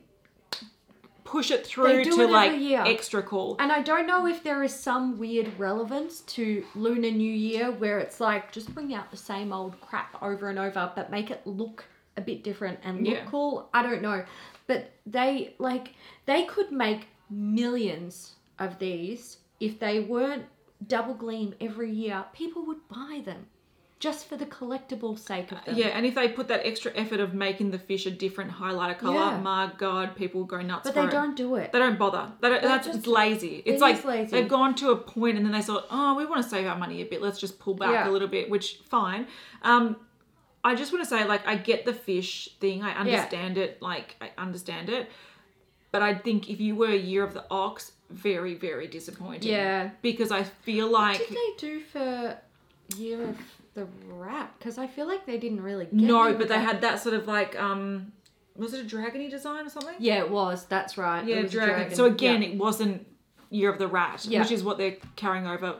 push 1.29 1.51
it 1.51 1.65
through 1.65 2.03
to 2.03 2.21
it 2.21 2.29
like 2.31 2.53
extra 2.87 3.21
cool. 3.21 3.55
And 3.59 3.71
I 3.71 3.81
don't 3.81 4.07
know 4.07 4.25
if 4.25 4.43
there 4.43 4.63
is 4.63 4.73
some 4.73 5.19
weird 5.19 5.59
relevance 5.59 6.21
to 6.21 6.65
Lunar 6.73 7.11
New 7.11 7.31
Year 7.31 7.69
where 7.71 7.99
it's 7.99 8.19
like 8.19 8.51
just 8.51 8.73
bring 8.73 8.93
out 8.95 9.11
the 9.11 9.17
same 9.17 9.53
old 9.53 9.79
crap 9.79 10.21
over 10.23 10.49
and 10.49 10.57
over, 10.57 10.91
but 10.95 11.11
make 11.11 11.29
it 11.29 11.45
look 11.45 11.85
a 12.17 12.21
bit 12.21 12.43
different 12.43 12.79
and 12.83 13.05
look 13.05 13.13
Yeah. 13.15 13.25
cool. 13.25 13.69
I 13.73 13.83
don't 13.83 14.01
know. 14.01 14.25
But 14.65 14.91
they 15.05 15.53
like 15.59 15.93
they 16.25 16.45
could 16.45 16.71
make 16.71 17.07
millions 17.29 18.33
of 18.57 18.79
these 18.79 19.37
if 19.59 19.79
they 19.79 19.99
weren't 19.99 20.45
double 20.87 21.13
gleam 21.13 21.53
every 21.61 21.91
year. 21.91 22.25
People 22.33 22.65
would 22.65 22.87
buy 22.87 23.21
them 23.23 23.45
just 23.99 24.27
for 24.27 24.37
the 24.37 24.45
collectible 24.45 25.19
sake 25.19 25.51
of 25.51 25.63
them. 25.65 25.75
Yeah, 25.75 25.87
and 25.87 26.05
if 26.05 26.15
they 26.15 26.29
put 26.29 26.47
that 26.47 26.65
extra 26.65 26.91
effort 26.95 27.19
of 27.19 27.33
making 27.33 27.71
the 27.71 27.79
fish 27.79 28.05
a 28.05 28.11
different 28.11 28.49
highlighter 28.51 28.97
color, 28.97 29.15
Yeah. 29.15 29.39
my 29.41 29.71
god, 29.77 30.15
people 30.15 30.39
will 30.41 30.47
go 30.47 30.61
nuts 30.61 30.85
But 30.85 30.95
they 30.95 31.03
it. 31.03 31.11
don't 31.11 31.35
do 31.35 31.55
it. 31.55 31.73
They 31.73 31.79
don't 31.79 31.99
bother. 31.99 32.31
They 32.39 32.49
don't, 32.49 32.61
that's 32.63 32.87
just- 32.87 32.99
it's 32.99 33.07
lazy. 33.07 33.61
It's 33.65 33.81
like 33.81 34.03
lazy. 34.05 34.31
they've 34.31 34.47
gone 34.47 34.73
to 34.75 34.91
a 34.91 34.95
point 34.95 35.35
and 35.35 35.45
then 35.45 35.51
they 35.51 35.61
thought, 35.61 35.85
oh, 35.91 36.15
we 36.15 36.25
want 36.25 36.41
to 36.43 36.49
save 36.49 36.65
our 36.65 36.77
money 36.77 37.01
a 37.01 37.05
bit. 37.05 37.21
Let's 37.21 37.39
just 37.39 37.59
pull 37.59 37.73
back 37.73 37.91
Yeah. 37.91 38.09
a 38.09 38.11
little 38.11 38.29
bit, 38.29 38.49
which 38.49 38.77
fine. 38.89 39.27
Um, 39.63 39.97
I 40.63 40.75
just 40.75 40.93
want 40.93 41.03
to 41.03 41.09
say, 41.09 41.25
like, 41.25 41.45
I 41.45 41.55
get 41.55 41.85
the 41.85 41.93
fish 41.93 42.49
thing. 42.61 42.81
I 42.83 42.91
understand 42.93 43.57
it. 43.57 43.81
Like, 43.81 44.15
I 44.21 44.31
understand 44.37 44.89
it. 44.89 45.09
But 45.91 46.03
I 46.03 46.13
think 46.15 46.49
if 46.49 46.59
you 46.61 46.75
were 46.75 46.87
a 46.89 46.95
year 46.97 47.23
of 47.23 47.33
the 47.33 47.43
ox, 47.51 47.93
very, 48.09 48.53
very 48.55 48.87
disappointing. 48.87 49.51
Yeah. 49.51 49.89
Because 50.01 50.31
I 50.31 50.43
feel 50.43 50.89
like 50.89 51.19
What 51.19 51.29
did 51.29 51.37
they 51.37 51.53
do 51.57 51.79
for 51.81 52.37
Year 52.97 53.23
of 53.29 53.37
the 53.75 53.87
Rat? 54.07 54.53
Because 54.57 54.77
I 54.77 54.87
feel 54.87 55.07
like 55.07 55.25
they 55.25 55.37
didn't 55.37 55.61
really 55.61 55.85
get 55.85 55.93
no, 55.93 56.33
but 56.33 56.47
they 56.47 56.55
that. 56.55 56.59
had 56.65 56.81
that 56.81 56.99
sort 56.99 57.15
of 57.15 57.27
like 57.27 57.59
um, 57.59 58.11
was 58.55 58.73
it 58.73 58.81
a 58.85 58.95
dragony 58.95 59.29
design 59.29 59.65
or 59.65 59.69
something? 59.69 59.95
Yeah, 59.99 60.19
it 60.19 60.29
was. 60.31 60.65
That's 60.65 60.97
right. 60.97 61.25
Yeah, 61.25 61.37
a 61.37 61.47
dragon. 61.47 61.95
So 61.95 62.05
again, 62.05 62.41
Yeah. 62.41 62.49
it 62.49 62.57
wasn't 62.57 63.05
Year 63.51 63.71
of 63.71 63.79
the 63.79 63.87
Rat, 63.87 64.25
Yeah. 64.25 64.39
Mm. 64.39 64.43
which 64.43 64.51
is 64.51 64.63
what 64.63 64.77
they're 64.77 64.97
carrying 65.15 65.47
over 65.47 65.75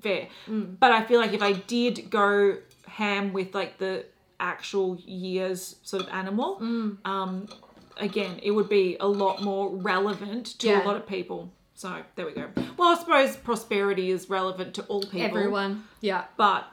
fair. 0.00 0.28
But 0.48 0.92
I 0.92 1.02
feel 1.04 1.18
like 1.20 1.32
if 1.32 1.42
I 1.42 1.52
did 1.52 2.10
go 2.10 2.58
ham 2.86 3.32
with 3.32 3.54
like 3.54 3.78
the 3.78 4.04
actual 4.38 4.96
year's 5.04 5.76
sort 5.82 6.02
of 6.02 6.08
animal, 6.10 6.58
Mm. 6.60 6.98
um, 7.04 7.48
again, 7.96 8.38
it 8.42 8.52
would 8.52 8.68
be 8.68 8.96
a 9.00 9.06
lot 9.08 9.42
more 9.42 9.68
relevant 9.76 10.46
to 10.60 10.68
Yeah. 10.68 10.84
a 10.84 10.86
lot 10.86 10.96
of 10.96 11.06
people. 11.06 11.52
So 11.80 12.02
there 12.14 12.26
we 12.26 12.32
go. 12.32 12.46
Well, 12.76 12.94
I 12.94 12.98
suppose 12.98 13.36
prosperity 13.38 14.10
is 14.10 14.28
relevant 14.28 14.74
to 14.74 14.82
all 14.82 15.00
people. 15.00 15.22
everyone. 15.22 15.84
Yeah. 16.02 16.24
But 16.36 16.70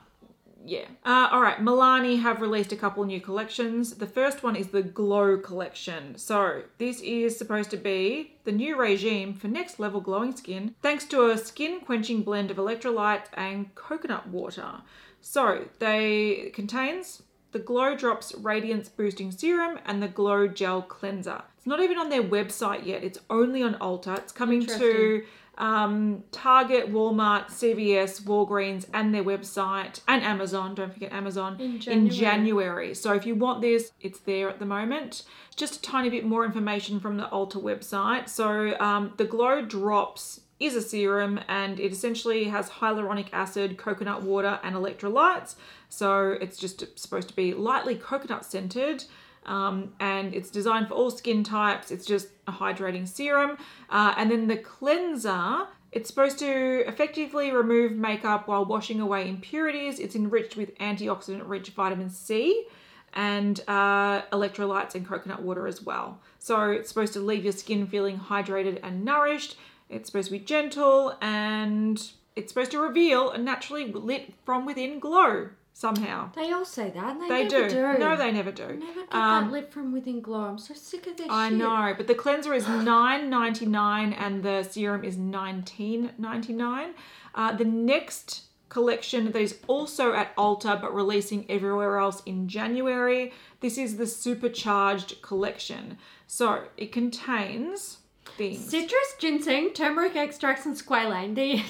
yeah. 0.65 0.83
Uh, 1.05 1.29
all 1.31 1.41
right. 1.41 1.59
Milani 1.59 2.21
have 2.21 2.41
released 2.41 2.73
a 2.73 2.75
couple 2.75 3.05
new 3.05 3.21
collections. 3.21 3.95
The 3.95 4.05
first 4.05 4.43
one 4.43 4.57
is 4.57 4.67
the 4.67 4.81
Glow 4.83 5.37
collection. 5.37 6.17
So 6.17 6.63
this 6.77 6.99
is 6.99 7.37
supposed 7.37 7.71
to 7.71 7.77
be 7.77 8.33
the 8.43 8.51
new 8.51 8.75
regime 8.75 9.33
for 9.33 9.47
next 9.47 9.79
level 9.79 10.01
glowing 10.01 10.35
skin, 10.35 10.75
thanks 10.81 11.05
to 11.05 11.29
a 11.29 11.37
skin 11.37 11.79
quenching 11.79 12.23
blend 12.23 12.51
of 12.51 12.57
electrolytes 12.57 13.27
and 13.35 13.73
coconut 13.75 14.27
water. 14.27 14.81
So 15.21 15.69
they 15.79 16.51
contains 16.53 17.23
the 17.51 17.59
Glow 17.59 17.95
Drops 17.95 18.35
Radiance 18.35 18.89
Boosting 18.89 19.31
Serum 19.31 19.79
and 19.85 20.01
the 20.01 20.07
Glow 20.07 20.47
Gel 20.47 20.81
Cleanser. 20.81 21.43
It's 21.57 21.67
not 21.67 21.79
even 21.81 21.97
on 21.97 22.09
their 22.09 22.23
website 22.23 22.85
yet. 22.85 23.03
It's 23.03 23.19
only 23.29 23.63
on 23.63 23.75
Ulta. 23.75 24.17
It's 24.17 24.31
coming 24.31 24.65
to 24.65 25.23
um, 25.57 26.23
Target, 26.31 26.91
Walmart, 26.91 27.47
CVS, 27.47 28.21
Walgreens, 28.21 28.85
and 28.93 29.13
their 29.13 29.23
website, 29.23 30.01
and 30.07 30.23
Amazon. 30.23 30.75
Don't 30.75 30.93
forget 30.93 31.11
Amazon 31.11 31.57
In 31.59 31.65
in 31.65 31.79
January. 31.81 32.09
January. 32.09 32.93
So 32.93 33.13
if 33.13 33.25
you 33.25 33.35
want 33.35 33.61
this, 33.61 33.91
it's 33.99 34.19
there 34.19 34.49
at 34.49 34.59
the 34.59 34.65
moment. 34.65 35.23
Just 35.55 35.77
a 35.77 35.81
tiny 35.81 36.09
bit 36.09 36.25
more 36.25 36.45
information 36.45 36.99
from 36.99 37.17
the 37.17 37.27
Ulta 37.29 37.61
website. 37.61 38.29
So 38.29 38.79
um, 38.79 39.13
the 39.17 39.25
Glow 39.25 39.63
Drops 39.63 40.41
is 40.59 40.75
a 40.75 40.81
serum 40.81 41.39
and 41.47 41.79
it 41.79 41.91
essentially 41.91 42.45
has 42.45 42.69
hyaluronic 42.69 43.27
acid, 43.31 43.77
coconut 43.77 44.23
water, 44.23 44.59
and 44.63 44.75
electrolytes. 44.75 45.55
So 45.89 46.31
it's 46.41 46.57
just 46.57 46.97
supposed 46.97 47.29
to 47.29 47.35
be 47.35 47.53
lightly 47.53 47.95
coconut 47.95 48.45
scented. 48.45 49.05
Um, 49.45 49.93
and 49.99 50.33
it's 50.33 50.49
designed 50.49 50.89
for 50.89 50.95
all 50.95 51.11
skin 51.11 51.43
types. 51.43 51.91
It's 51.91 52.05
just 52.05 52.27
a 52.47 52.51
hydrating 52.51 53.07
serum. 53.07 53.57
Uh, 53.89 54.13
and 54.17 54.29
then 54.29 54.47
the 54.47 54.57
cleanser, 54.57 55.67
it's 55.91 56.09
supposed 56.09 56.39
to 56.39 56.83
effectively 56.87 57.51
remove 57.51 57.93
makeup 57.93 58.47
while 58.47 58.65
washing 58.65 58.99
away 58.99 59.29
impurities. 59.29 59.99
It's 59.99 60.15
enriched 60.15 60.57
with 60.57 60.77
antioxidant 60.79 61.43
rich 61.45 61.69
vitamin 61.69 62.09
C 62.09 62.65
and 63.13 63.61
uh, 63.67 64.23
electrolytes 64.33 64.95
and 64.95 65.07
coconut 65.07 65.41
water 65.41 65.65
as 65.65 65.81
well. 65.81 66.19
So 66.39 66.71
it's 66.71 66.89
supposed 66.89 67.13
to 67.13 67.19
leave 67.19 67.43
your 67.43 67.53
skin 67.53 67.87
feeling 67.87 68.19
hydrated 68.19 68.79
and 68.83 69.05
nourished. 69.05 69.55
It's 69.89 70.09
supposed 70.09 70.27
to 70.27 70.31
be 70.33 70.39
gentle 70.39 71.17
and 71.21 72.01
it's 72.35 72.51
supposed 72.51 72.71
to 72.71 72.79
reveal 72.79 73.31
a 73.31 73.37
naturally 73.37 73.91
lit 73.91 74.33
from 74.45 74.65
within 74.65 74.99
glow 74.99 75.49
somehow. 75.73 76.31
They 76.33 76.51
all 76.51 76.65
say 76.65 76.89
that, 76.89 77.11
and 77.13 77.21
they, 77.21 77.27
They 77.27 77.43
never 77.47 77.69
do. 77.69 77.75
do. 77.93 77.99
No, 77.99 78.15
they 78.17 78.31
never 78.31 78.51
do. 78.51 78.65
never 78.67 79.01
get 79.01 79.13
Um, 79.13 79.45
that 79.45 79.51
lit 79.51 79.71
from 79.71 79.91
within 79.93 80.21
glow. 80.21 80.45
I'm 80.45 80.57
so 80.57 80.73
sick 80.73 81.05
of 81.07 81.17
this 81.17 81.27
I 81.29 81.49
shit. 81.49 81.57
know, 81.59 81.93
but 81.95 82.07
the 82.07 82.15
cleanser 82.15 82.53
is 82.53 82.67
nine 82.67 83.29
ninety 83.29 83.65
nine 83.67 84.11
and 84.13 84.41
the 84.43 84.63
serum 84.63 85.03
is 85.03 85.17
nineteen 85.17 86.11
ninety 86.17 86.53
nine. 86.53 86.93
Uh, 87.35 87.51
the 87.55 87.65
next 87.65 88.43
collection 88.69 89.31
that 89.31 89.39
is 89.41 89.59
also 89.67 90.13
at 90.13 90.35
Ulta 90.35 90.81
but 90.81 90.93
releasing 90.93 91.49
everywhere 91.49 91.97
else 91.97 92.21
in 92.25 92.47
January. 92.49 93.31
This 93.61 93.77
is 93.77 93.97
the 93.97 94.07
supercharged 94.07 95.21
collection. 95.21 95.97
So 96.25 96.65
it 96.75 96.91
contains 96.91 97.99
things. 98.37 98.69
Citrus, 98.69 99.15
ginseng, 99.19 99.73
turmeric 99.73 100.15
extracts, 100.15 100.65
and 100.65 100.75
squalane. 100.75 101.35
The 101.35 101.63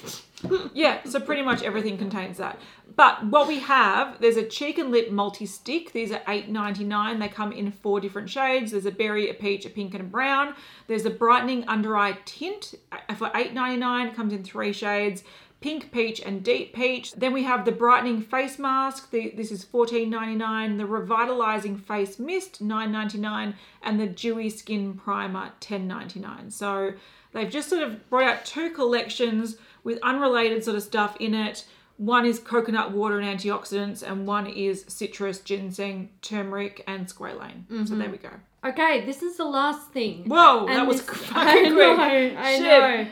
Yeah, 0.74 1.04
so 1.04 1.20
pretty 1.20 1.42
much 1.42 1.64
everything 1.64 1.98
contains 1.98 2.38
that. 2.38 2.60
But 2.96 3.26
what 3.28 3.48
we 3.48 3.60
have, 3.60 4.20
there's 4.22 4.38
a 4.38 4.46
cheek 4.46 4.78
and 4.78 4.92
lip 4.92 5.12
multi 5.12 5.46
stick. 5.46 5.92
These 5.94 6.12
are 6.12 6.20
$8.99. 6.20 7.20
They 7.20 7.28
come 7.28 7.52
in 7.52 7.72
four 7.72 8.00
different 8.00 8.30
shades. 8.30 8.72
There's 8.72 8.86
a 8.86 8.92
berry, 8.92 9.30
a 9.30 9.34
peach, 9.34 9.66
a 9.66 9.70
pink, 9.70 9.94
and 9.94 10.02
a 10.02 10.08
brown. 10.08 10.56
There's 10.88 11.06
a 11.06 11.10
brightening 11.10 11.68
under 11.68 11.98
eye 11.98 12.18
tint 12.26 12.76
uh, 12.92 13.14
for 13.16 13.30
$8.99. 13.30 14.08
It 14.08 14.16
comes 14.16 14.34
in 14.34 14.44
three 14.44 14.74
shades 14.74 15.24
pink, 15.60 15.92
peach, 15.92 16.22
and 16.22 16.44
deep 16.44 16.74
peach. 16.76 17.14
Then 17.14 17.34
we 17.34 17.44
have 17.44 17.66
the 17.66 17.72
brightening 17.72 18.22
face 18.22 18.60
mask. 18.60 19.12
The, 19.12 19.34
this 19.36 19.52
is 19.52 19.66
$14.99. 19.66 20.78
The 20.78 20.86
revitalizing 20.86 21.78
face 21.78 22.20
mist, 22.20 22.64
$9.99. 22.64 23.54
And 23.82 24.00
the 24.00 24.08
dewy 24.08 24.50
skin 24.50 24.94
primer, 24.94 25.52
$10.99. 25.62 26.52
So 26.52 26.94
they've 27.34 27.50
just 27.50 27.70
sort 27.70 27.84
of 27.84 28.10
brought 28.10 28.24
out 28.24 28.46
two 28.46 28.70
collections 28.72 29.58
with 29.84 30.00
unrelated 30.04 30.64
sort 30.64 30.78
of 30.78 30.84
stuff 30.84 31.16
in 31.20 31.34
it. 31.34 31.66
One 31.98 32.28
is 32.28 32.38
coconut 32.38 32.92
water 32.92 33.20
and 33.20 33.40
antioxidants, 33.40 34.04
and 34.04 34.28
one 34.28 34.46
is 34.46 34.86
citrus, 34.88 35.40
ginseng, 35.40 36.10
turmeric, 36.22 36.84
and 36.86 37.08
squalane. 37.08 37.68
So 37.70 37.76
mm-hmm. 37.76 37.98
there 37.98 38.10
we 38.12 38.18
go. 38.18 38.30
okay, 38.64 39.04
this 39.04 39.24
is 39.24 39.38
the 39.38 39.46
last 39.46 39.90
thing. 39.90 40.26
Whoa, 40.30 40.68
that 40.68 40.86
was 40.86 41.02
this- 41.04 41.16
fucking 41.26 41.38
I 41.38 41.54
quick. 41.62 41.98
know, 41.98 42.40
I 42.40 42.58
Shit. 42.58 42.62
know. 42.62 43.08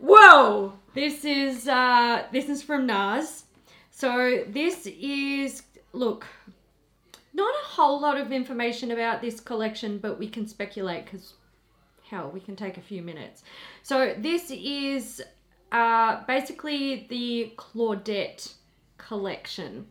Whoa! 0.00 0.74
This 0.94 1.24
is 1.24 1.68
uh, 1.68 2.24
this 2.32 2.48
is 2.48 2.62
from 2.62 2.86
NARS. 2.86 3.44
So 3.90 4.44
this 4.48 4.86
is 4.86 5.62
look, 5.92 6.26
not 7.34 7.54
a 7.62 7.66
whole 7.66 8.00
lot 8.00 8.18
of 8.18 8.32
information 8.32 8.92
about 8.92 9.20
this 9.20 9.40
collection, 9.40 9.98
but 9.98 10.18
we 10.18 10.28
can 10.28 10.46
speculate 10.46 11.04
because 11.04 11.34
hell, 12.08 12.30
we 12.32 12.40
can 12.40 12.56
take 12.56 12.76
a 12.76 12.80
few 12.80 13.02
minutes. 13.02 13.42
So 13.82 14.14
this 14.18 14.50
is 14.50 15.22
uh, 15.72 16.24
basically 16.26 17.06
the 17.08 17.52
Claudette 17.56 18.54
collection. 18.96 19.86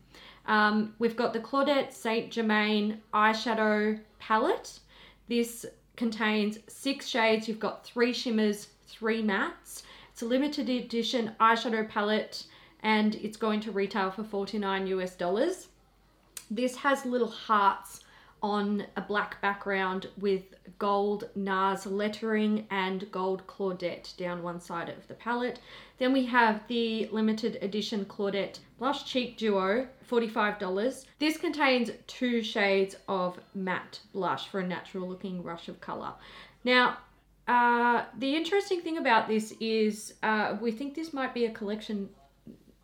Um, 0.46 0.96
we've 1.00 1.18
got 1.18 1.34
the 1.34 1.40
Claudette 1.40 1.92
Saint 1.92 2.32
Germain 2.32 3.02
eyeshadow 3.14 4.00
palette. 4.20 4.80
This 5.28 5.66
contains 5.98 6.60
six 6.68 7.08
shades. 7.08 7.48
You've 7.48 7.60
got 7.60 7.86
three 7.86 8.14
shimmers, 8.14 8.68
three 8.88 9.22
mattes. 9.22 9.84
It's 10.18 10.24
a 10.24 10.26
limited 10.26 10.68
edition 10.68 11.36
eyeshadow 11.40 11.88
palette, 11.88 12.46
and 12.82 13.14
it's 13.14 13.38
going 13.38 13.60
to 13.60 13.72
retail 13.72 14.10
for 14.10 14.24
49 14.24 14.88
US 14.88 15.16
dollars. 15.16 15.68
This 16.50 16.76
has 16.78 17.06
little 17.06 17.28
hearts 17.28 18.00
on 18.42 18.88
a 18.96 19.02
black 19.02 19.40
background 19.44 20.08
with 20.18 20.56
gold 20.80 21.30
NARS 21.36 21.86
lettering 21.86 22.66
and 22.72 23.12
gold 23.12 23.46
Claudette 23.46 24.18
down 24.18 24.42
one 24.42 24.60
side 24.60 24.90
of 24.90 25.08
the 25.08 25.14
palette. 25.14 25.60
Then 26.00 26.14
we 26.14 26.26
have 26.26 26.68
the 26.68 27.08
limited 27.12 27.60
edition 27.62 28.04
Claudette 28.06 28.58
Blush 28.80 29.06
Cheek 29.06 29.38
Duo, 29.38 29.88
$45. 30.10 31.06
This 31.20 31.38
contains 31.38 31.92
two 32.08 32.42
shades 32.42 32.96
of 33.08 33.40
matte 33.54 34.00
blush 34.14 34.48
for 34.48 34.62
a 34.62 34.68
natural 34.68 35.08
looking 35.08 35.44
rush 35.44 35.68
of 35.68 35.80
colour. 35.80 36.14
Now, 36.64 36.98
uh, 37.48 38.04
the 38.18 38.36
interesting 38.36 38.82
thing 38.82 38.98
about 38.98 39.28
this 39.28 39.54
is 39.60 40.14
uh, 40.24 40.58
we 40.60 40.72
think 40.72 40.96
this 40.96 41.14
might 41.14 41.34
be 41.34 41.46
a 41.46 41.52
collection 41.52 42.10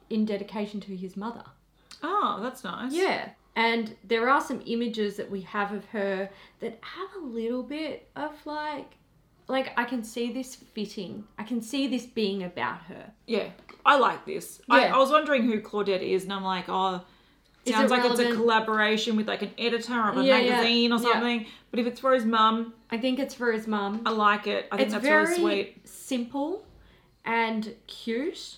in 0.10 0.26
dedication 0.26 0.80
to 0.82 0.96
his 0.96 1.18
mother. 1.18 1.44
Oh, 2.02 2.40
that's 2.42 2.64
nice. 2.64 2.94
Yeah. 2.94 3.30
And 3.56 3.96
there 4.04 4.30
are 4.30 4.42
some 4.42 4.62
images 4.66 5.16
that 5.18 5.30
we 5.30 5.42
have 5.42 5.72
of 5.72 5.86
her 5.86 6.30
that 6.60 6.80
have 6.82 7.22
a 7.22 7.26
little 7.26 7.64
bit 7.64 8.10
of 8.16 8.34
like 8.46 8.92
like 9.48 9.74
I 9.78 9.84
can 9.84 10.04
see 10.04 10.32
this 10.32 10.56
fitting. 10.56 11.26
I 11.38 11.44
can 11.44 11.62
see 11.62 11.88
this 11.88 12.06
being 12.06 12.44
about 12.44 12.82
her. 12.84 13.12
Yeah, 13.28 13.50
I 13.86 13.98
like 13.98 14.26
this. 14.26 14.62
I, 14.70 14.86
Yeah. 14.86 14.96
I 14.96 14.98
was 14.98 15.12
wondering 15.12 15.44
who 15.44 15.60
Claudette 15.62 16.02
is, 16.02 16.24
and 16.24 16.34
I'm 16.34 16.44
like, 16.44 16.66
oh, 16.70 17.02
Is 17.66 17.74
sounds 17.74 17.92
it 17.92 17.96
like 17.96 18.12
it's 18.12 18.20
a 18.20 18.34
collaboration 18.34 19.16
with 19.16 19.28
like 19.28 19.42
an 19.42 19.52
editor 19.58 20.00
of 20.10 20.18
a 20.18 20.24
Yeah, 20.24 20.38
yeah, 20.38 20.50
magazine 20.58 20.92
or 20.92 21.00
yeah. 21.00 21.12
something. 21.12 21.46
But 21.72 21.80
if 21.80 21.88
it's 21.88 22.00
for 22.00 22.14
his 22.14 22.26
mum, 22.26 22.74
I 22.92 22.98
think 22.98 23.20
it's 23.20 23.34
for 23.34 23.52
his 23.52 23.68
mum. 23.68 24.02
I 24.06 24.12
like 24.12 24.48
it. 24.48 24.68
I 24.72 24.78
think 24.78 24.88
It's 24.88 24.94
that's 24.94 25.06
very 25.06 25.24
really 25.26 25.36
sweet. 25.40 25.88
simple 25.88 26.66
and 27.26 27.74
cute. 27.88 28.58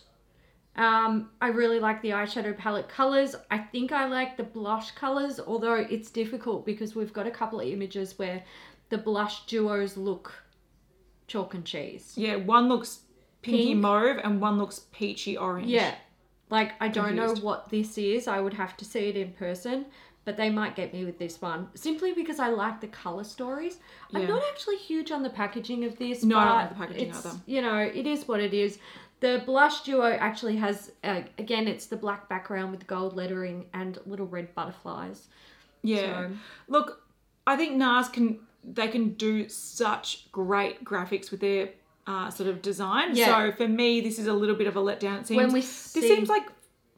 Um, 0.76 1.30
I 1.40 1.48
really 1.50 1.80
like 1.80 2.02
the 2.02 2.10
eyeshadow 2.10 2.58
palette 2.58 2.90
colors. 2.90 3.36
I 3.50 3.60
think 3.60 3.92
I 3.94 4.08
like 4.08 4.36
the 4.38 4.44
blush 4.44 4.92
colors, 4.92 5.40
although 5.40 5.76
it's 5.76 6.10
difficult 6.12 6.66
because 6.66 6.96
we've 6.96 7.14
got 7.14 7.28
a 7.28 7.32
couple 7.32 7.62
of 7.62 7.68
images 7.68 8.18
where 8.20 8.44
the 8.90 8.98
blush 8.98 9.46
duos 9.46 9.96
look 9.96 10.34
chalk 11.28 11.54
and 11.54 11.64
cheese. 11.64 12.14
Yeah, 12.18 12.36
one 12.36 12.68
looks 12.68 13.02
pinky 13.42 13.68
Pink. 13.68 13.82
mauve 13.82 14.18
and 14.24 14.42
one 14.42 14.58
looks 14.58 14.82
peachy 14.92 15.38
orange. 15.38 15.68
Yeah. 15.68 15.96
Like 16.56 16.72
I 16.80 16.88
don't 16.88 17.18
know 17.18 17.34
what 17.42 17.70
this 17.70 17.98
is. 17.98 18.30
I 18.30 18.40
would 18.40 18.54
have 18.54 18.78
to 18.78 18.86
see 18.86 19.10
it 19.10 19.18
in 19.18 19.34
person, 19.34 19.88
but 20.24 20.38
they 20.38 20.50
might 20.50 20.74
get 20.74 20.94
me 20.94 21.04
with 21.04 21.20
this 21.20 21.42
one 21.42 21.68
simply 21.76 22.14
because 22.14 22.40
I 22.40 22.48
like 22.48 22.80
the 22.80 22.88
color 22.88 23.26
stories. 23.26 23.80
I'm 24.14 24.26
not 24.26 24.42
actually 24.52 24.78
huge 24.78 25.12
on 25.12 25.22
the 25.22 25.30
packaging 25.30 25.84
of 25.84 26.00
this. 26.00 26.24
No, 26.24 26.38
I 26.38 26.46
don't 26.46 26.56
like 26.56 26.70
the 26.70 26.76
packaging 26.76 27.10
it's, 27.10 27.26
either. 27.26 27.38
You 27.46 27.62
know, 27.62 27.80
it 27.80 28.08
is 28.08 28.26
what 28.26 28.40
it 28.40 28.54
is. 28.54 28.80
The 29.20 29.44
blush 29.46 29.82
duo 29.82 30.12
actually 30.14 30.56
has 30.56 30.94
uh, 31.04 31.24
again, 31.38 31.68
it's 31.68 31.88
the 31.88 31.98
black 31.98 32.30
background 32.30 32.72
with 32.72 32.88
gold 32.88 33.18
lettering 33.18 33.66
and 33.74 34.00
little 34.06 34.28
red 34.28 34.56
butterflies. 34.56 35.28
Yeah. 35.84 36.30
So- 36.30 36.32
Look, 36.70 37.04
I 37.46 37.58
think 37.58 37.76
NARS 37.76 38.14
can 38.14 38.40
they 38.64 38.88
can 38.88 39.10
do 39.16 39.50
such 39.50 40.32
great 40.32 40.86
graphics 40.86 41.32
with 41.32 41.42
their 41.42 41.72
uh, 42.08 42.30
sort 42.30 42.50
of 42.50 42.62
design. 42.62 43.16
Yeah. 43.16 43.26
So 43.26 43.52
for 43.56 43.68
me, 43.68 44.02
this 44.02 44.20
is 44.20 44.28
a 44.28 44.34
little 44.34 44.56
bit 44.56 44.68
of 44.68 44.76
a 44.76 44.82
letdown. 44.82 45.22
It 45.22 45.28
seems 45.28 45.38
When 45.38 45.54
we 45.54 45.62
this 45.62 45.94
seems 45.94 46.30
like 46.30 46.44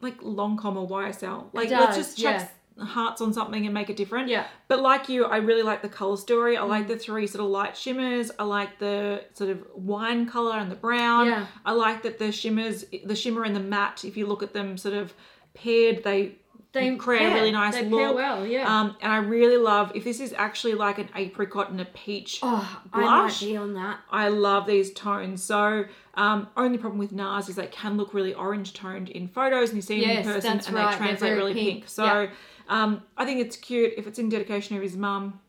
like 0.02 0.20
Lancôme 0.22 0.76
or 0.76 0.88
YSL. 0.88 1.46
Like 1.54 1.70
does, 1.70 1.80
let's 1.80 1.98
just 1.98 2.20
yeah. 2.20 2.48
hearts 2.80 3.22
on 3.22 3.34
something 3.34 3.66
and 3.66 3.74
make 3.74 3.90
it 3.90 3.96
different. 3.96 4.28
Yeah. 4.30 4.46
But 4.68 4.82
like 4.82 5.10
you, 5.10 5.26
I 5.26 5.38
really 5.38 5.64
like 5.64 5.82
the 5.82 5.90
color 5.90 6.18
story. 6.18 6.58
I 6.58 6.62
Mm. 6.62 6.70
like 6.70 6.88
the 6.88 6.98
three 6.98 7.26
sort 7.26 7.44
of 7.44 7.50
light 7.50 7.76
shimmers. 7.76 8.30
I 8.38 8.44
like 8.44 8.78
the 8.80 9.24
sort 9.34 9.50
of 9.50 9.66
wine 9.74 10.28
color 10.28 10.58
and 10.58 10.72
the 10.72 10.76
brown. 10.76 11.28
Yeah. 11.28 11.48
I 11.66 11.72
like 11.72 12.04
that 12.04 12.20
the 12.20 12.32
shimmers, 12.32 12.86
the 13.06 13.16
shimmer 13.16 13.44
and 13.44 13.56
the 13.56 13.60
matte. 13.62 14.06
If 14.06 14.18
you 14.18 14.28
look 14.28 14.44
at 14.44 14.54
them, 14.54 14.78
sort 14.78 14.94
of 14.94 15.14
paired, 15.56 16.04
they 16.04 16.36
They 16.80 16.96
create 16.96 17.26
a 17.26 17.34
really 17.34 17.52
nice 17.52 17.76
They 17.76 17.86
look. 17.86 18.00
pair 18.00 18.14
well, 18.14 18.46
yeah. 18.46 18.66
Um, 18.82 18.96
and 19.02 19.12
I 19.12 19.18
really 19.18 19.58
love 19.58 19.92
if 19.96 20.04
this 20.04 20.20
is 20.20 20.34
actually 20.38 20.74
like 20.76 20.98
an 20.98 21.10
apricot 21.16 21.70
and 21.70 21.80
a 21.82 21.86
peach. 21.86 22.40
Oh, 22.42 22.80
I 22.94 22.98
might 22.98 23.04
blush. 23.24 23.40
be 23.42 23.58
on 23.58 23.74
that. 23.76 24.00
I 24.12 24.30
love 24.30 24.66
these 24.68 24.92
tones. 24.94 25.44
So, 25.44 25.86
um, 26.16 26.48
only 26.58 26.78
problem 26.78 27.00
with 27.00 27.12
NARS 27.12 27.50
is 27.50 27.56
they 27.56 27.68
can 27.68 27.98
look 27.98 28.14
really 28.14 28.34
orange 28.34 28.74
toned 28.74 29.10
in 29.10 29.28
photos, 29.28 29.70
and 29.70 29.78
you 29.78 29.82
see 29.82 30.02
them 30.02 30.10
Yes, 30.10 30.26
in 30.26 30.34
person, 30.34 30.52
and 30.68 30.74
right. 30.74 30.92
they 30.92 30.98
translate 30.98 31.34
really 31.38 31.54
pink. 31.54 31.70
pink. 31.82 31.90
So, 31.90 32.06
Yeah. 32.06 32.28
um, 32.70 33.04
I 33.18 33.26
think 33.26 33.40
it's 33.42 33.56
cute. 33.58 33.94
If 33.98 34.08
it's 34.08 34.20
in 34.20 34.30
dedication 34.30 34.76
of 34.76 34.82
his 34.84 34.96
mum, 34.98 35.40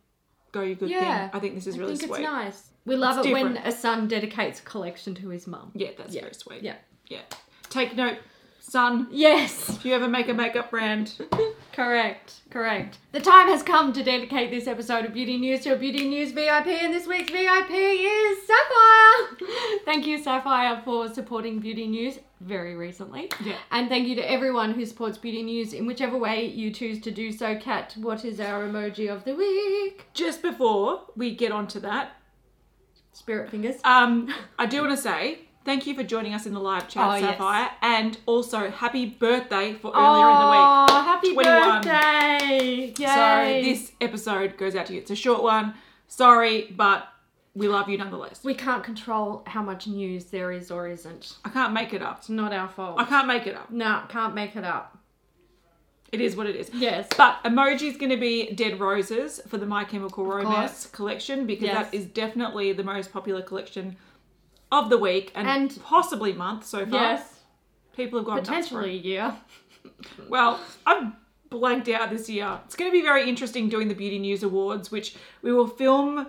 go 0.53 0.63
your 0.63 0.75
good 0.77 0.91
Yeah. 0.91 1.29
thing. 1.29 1.31
I 1.37 1.39
think 1.41 1.55
this 1.55 1.67
is 1.67 1.77
I 1.77 1.79
really 1.79 1.97
think 1.97 2.11
sweet. 2.13 2.21
it's 2.23 2.31
nice. 2.31 2.65
We 2.87 2.97
love 2.97 3.19
It's 3.19 3.27
it 3.27 3.33
when 3.35 3.57
a 3.59 3.71
son 3.73 4.09
dedicates 4.09 4.61
a 4.61 4.63
collection 4.63 5.15
to 5.17 5.29
his 5.29 5.47
mum. 5.47 5.73
Yeah, 5.75 5.91
that's 5.99 6.15
Yeah. 6.15 6.23
very 6.23 6.35
sweet. 6.35 6.63
Yeah. 6.63 6.77
yeah. 7.09 7.21
Take 7.69 7.95
note, 7.97 8.17
son. 8.69 9.09
Yes. 9.11 9.71
If 9.71 9.85
you 9.85 9.95
ever 9.95 10.09
make 10.09 10.29
a 10.29 10.35
makeup 10.35 10.71
brand, 10.71 11.15
Correct, 11.79 12.41
correct. 12.51 12.99
The 13.13 13.21
time 13.21 13.47
has 13.47 13.63
come 13.63 13.93
to 13.93 14.03
dedicate 14.03 14.51
this 14.51 14.67
episode 14.67 15.05
of 15.05 15.15
Beauty 15.15 15.39
News 15.39 15.61
to 15.61 15.75
a 15.75 15.77
Beauty 15.77 16.09
News 16.09 16.33
VIP, 16.33 16.67
and 16.67 16.93
this 16.93 17.07
week's 17.07 17.31
VIP 17.31 17.71
is 17.71 18.39
Sapphire. 18.49 19.49
Thank 19.85 20.05
you, 20.05 20.21
Sapphire, 20.21 20.83
for 20.85 21.09
supporting 21.09 21.61
Beauty 21.61 21.87
News 21.87 22.19
very 22.41 22.75
recently. 22.75 23.31
Yeah. 23.45 23.55
And 23.71 23.89
thank 23.89 24.09
you 24.09 24.17
to 24.17 24.29
everyone 24.29 24.73
who 24.75 24.85
supports 24.87 25.19
Beauty 25.19 25.45
News 25.45 25.73
in 25.73 25.87
whichever 25.87 26.19
way 26.19 26.47
you 26.47 26.73
choose 26.73 27.01
to 27.03 27.13
do 27.13 27.31
so. 27.31 27.57
Kat, 27.57 27.95
what 27.97 28.25
is 28.25 28.41
our 28.41 28.67
emoji 28.67 29.09
of 29.09 29.25
the 29.25 29.37
week? 29.37 30.07
Just 30.15 30.43
before 30.43 31.03
we 31.15 31.33
get 31.33 31.53
onto 31.53 31.79
that, 31.81 32.11
Spirit 33.13 33.51
fingers. 33.51 33.77
um, 33.85 34.35
I 34.59 34.67
do 34.67 34.81
want 34.81 34.97
to 34.97 35.03
say 35.03 35.48
thank 35.65 35.87
you 35.87 35.95
for 35.95 36.03
joining 36.03 36.35
us 36.35 36.47
in 36.47 36.55
the 36.55 36.61
live 36.61 36.89
chat, 36.89 37.05
Oh, 37.09 37.15
yes. 37.15 37.23
Sapphire, 37.31 37.71
and 37.83 38.19
also 38.27 38.71
happy 38.71 39.07
birthday 39.07 39.75
for 39.75 39.93
earlier 39.95 40.31
in 40.31 40.39
the 40.39 40.51
week. 40.51 40.91
Oh, 40.91 41.03
happy 41.05 41.35
21. 41.35 41.83
birthday! 41.83 42.95
So 42.97 43.63
this 43.71 43.93
episode 44.01 44.57
goes 44.57 44.75
out 44.75 44.87
to 44.87 44.95
you. 44.95 45.01
It's 45.01 45.11
a 45.11 45.17
short 45.17 45.43
one. 45.43 45.75
Sorry, 46.07 46.73
but 46.77 47.09
we 47.55 47.69
love 47.69 47.89
you 47.89 47.99
nonetheless. 47.99 48.45
we 48.45 48.55
can't 48.55 48.85
control 48.85 49.43
how 49.47 49.63
much 49.63 49.87
news 49.87 50.27
there 50.27 50.53
is 50.53 50.71
or 50.71 50.87
isn't. 50.89 51.37
I 51.45 51.49
can't 51.51 51.73
make 51.73 51.93
it 51.93 52.03
up. 52.03 52.19
It's 52.19 52.29
not 52.29 52.53
our 52.53 52.69
fault. 52.69 52.99
I 53.01 53.05
can't 53.05 53.27
make 53.27 53.47
it 53.47 53.57
up. 53.57 53.71
No, 53.71 54.03
can't 54.09 54.35
make 54.35 54.55
it 54.57 54.65
up. 54.65 54.97
It 56.13 56.23
is 56.23 56.37
what 56.37 56.47
it 56.47 56.57
is. 56.57 56.71
Yes. 56.73 57.07
But 57.19 57.43
emoji 57.45 57.83
is 57.83 57.97
going 57.99 58.11
to 58.11 58.17
be 58.17 58.53
Dead 58.55 58.81
Roses 58.81 59.41
for 59.47 59.59
the 59.59 59.67
My 59.67 59.85
Chemical 59.85 60.25
Romance 60.25 60.87
collection 60.87 61.47
because 61.47 61.65
Yes. 61.65 61.91
that 61.91 61.95
is 61.95 62.07
definitely 62.07 62.73
the 62.73 62.85
most 62.85 63.13
popular 63.13 63.43
collection 63.43 63.97
of 64.71 64.91
the 64.91 64.99
week 64.99 65.33
and, 65.35 65.49
And- 65.49 65.79
possibly 65.85 66.33
month 66.33 66.65
so 66.67 66.87
far. 66.87 67.01
Yes. 67.01 67.41
People 67.97 68.19
have 68.21 68.27
gone 68.27 68.37
nuts 68.37 68.49
for 68.49 68.55
it. 68.55 68.59
Potentially, 68.67 68.99
yeah. 68.99 69.37
Well, 70.29 70.61
I've 70.87 71.13
blanked 71.51 71.89
out 71.89 72.11
this 72.11 72.29
year. 72.29 72.61
It's 72.67 72.77
going 72.77 72.91
to 72.91 72.93
be 72.93 73.03
very 73.03 73.29
interesting 73.29 73.69
doing 73.69 73.89
the 73.89 73.95
Beauty 73.95 74.19
News 74.19 74.43
Awards, 74.43 74.91
which 74.93 75.17
we 75.43 75.53
will 75.53 75.67
film 75.67 76.27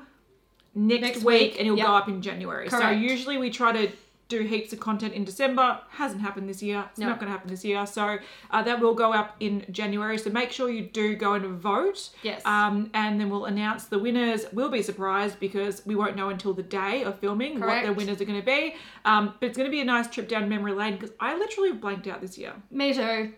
next, 0.73 1.02
Next 1.02 1.17
week, 1.23 1.52
week, 1.52 1.52
and 1.60 1.67
it'll 1.67 1.78
yep. 1.78 1.88
go 1.88 1.95
up 1.95 2.08
in 2.08 2.21
January. 2.21 2.69
So 2.69 2.80
Correct. 2.80 2.99
usually 2.99 3.38
we 3.38 3.49
try 3.49 3.71
to 3.71 3.91
do 4.30 4.42
heaps 4.44 4.72
of 4.72 4.80
content 4.80 5.13
in 5.13 5.26
December. 5.26 5.80
Hasn't 5.89 6.22
happened 6.22 6.48
this 6.48 6.62
year. 6.63 6.86
It's 6.92 7.00
No. 7.00 7.08
not 7.08 7.20
going 7.20 7.28
to 7.28 7.32
happen 7.32 7.50
this 7.50 7.65
year. 7.65 7.86
So 7.88 8.20
uh, 8.52 8.62
that 8.63 8.80
will 8.80 8.94
go 8.94 9.12
up 9.12 9.36
in 9.39 9.65
January. 9.72 10.18
So 10.20 10.30
make 10.30 10.52
sure 10.52 10.70
you 10.70 10.84
do 10.84 11.15
go 11.15 11.34
and 11.34 11.46
vote. 11.60 12.12
Yes. 12.24 12.42
Um, 12.46 12.92
and 12.94 13.20
then 13.20 13.30
we'll 13.32 13.46
announce 13.46 13.86
the 13.86 13.98
winners. 14.00 14.46
We'll 14.54 14.70
be 14.70 14.84
surprised 14.84 15.39
because 15.39 15.84
we 15.86 15.96
won't 15.96 16.15
know 16.15 16.30
until 16.30 16.54
the 16.54 16.63
day 16.63 17.04
of 17.04 17.18
filming 17.20 17.60
what 17.60 17.84
the 17.86 17.92
winners 17.92 18.22
are 18.22 18.26
going 18.26 18.39
to 18.39 18.46
be. 18.46 18.76
Um, 19.04 19.34
but 19.39 19.48
it's 19.48 19.58
going 19.58 19.68
to 19.68 19.72
be 19.72 19.82
a 19.82 19.86
nice 19.86 20.08
trip 20.08 20.30
down 20.30 20.48
memory 20.48 20.74
lane 20.74 20.94
because 20.94 21.12
I 21.20 21.36
literally 21.36 21.74
blanked 21.74 22.08
out 22.08 22.22
this 22.22 22.38
year. 22.38 22.54
Me 22.72 22.94
too. 22.94 23.34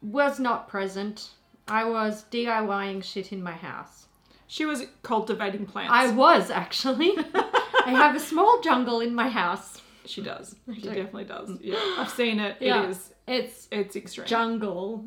Was 0.00 0.38
not 0.38 0.68
present. 0.68 1.30
I 1.66 1.84
was 1.84 2.24
DIYing 2.30 3.02
shit 3.02 3.32
in 3.32 3.42
my 3.42 3.52
house. 3.52 4.06
She 4.46 4.64
was 4.64 4.84
cultivating 5.02 5.66
plants. 5.66 5.90
I 5.92 6.12
was 6.12 6.50
actually. 6.50 7.14
I 7.34 7.90
have 7.90 8.14
a 8.14 8.20
small 8.20 8.60
jungle 8.62 9.00
in 9.00 9.12
my 9.12 9.28
house. 9.28 9.82
She 10.06 10.22
does. 10.22 10.54
She 10.74 10.80
do. 10.82 10.88
definitely 10.88 11.24
does. 11.24 11.50
Yeah, 11.60 11.76
I've 11.98 12.10
seen 12.10 12.40
it. 12.40 12.56
Yeah. 12.60 12.84
It 12.84 12.90
is. 12.90 13.12
It's 13.26 13.68
It's 13.72 13.96
extreme. 13.96 14.26
jungle. 14.26 15.04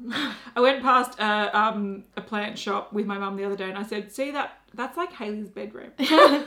I 0.55 0.59
went 0.59 0.81
past 0.81 1.17
a 1.19 1.57
um 1.57 2.03
a 2.17 2.21
plant 2.21 2.57
shop 2.57 2.91
with 2.93 3.05
my 3.05 3.17
mum 3.17 3.37
the 3.37 3.45
other 3.45 3.55
day, 3.55 3.69
and 3.69 3.77
I 3.77 3.83
said, 3.83 4.11
"See 4.11 4.31
that? 4.31 4.59
That's 4.73 4.97
like 4.97 5.11
Haley's 5.13 5.49
bedroom." 5.49 5.91
and 5.97 6.45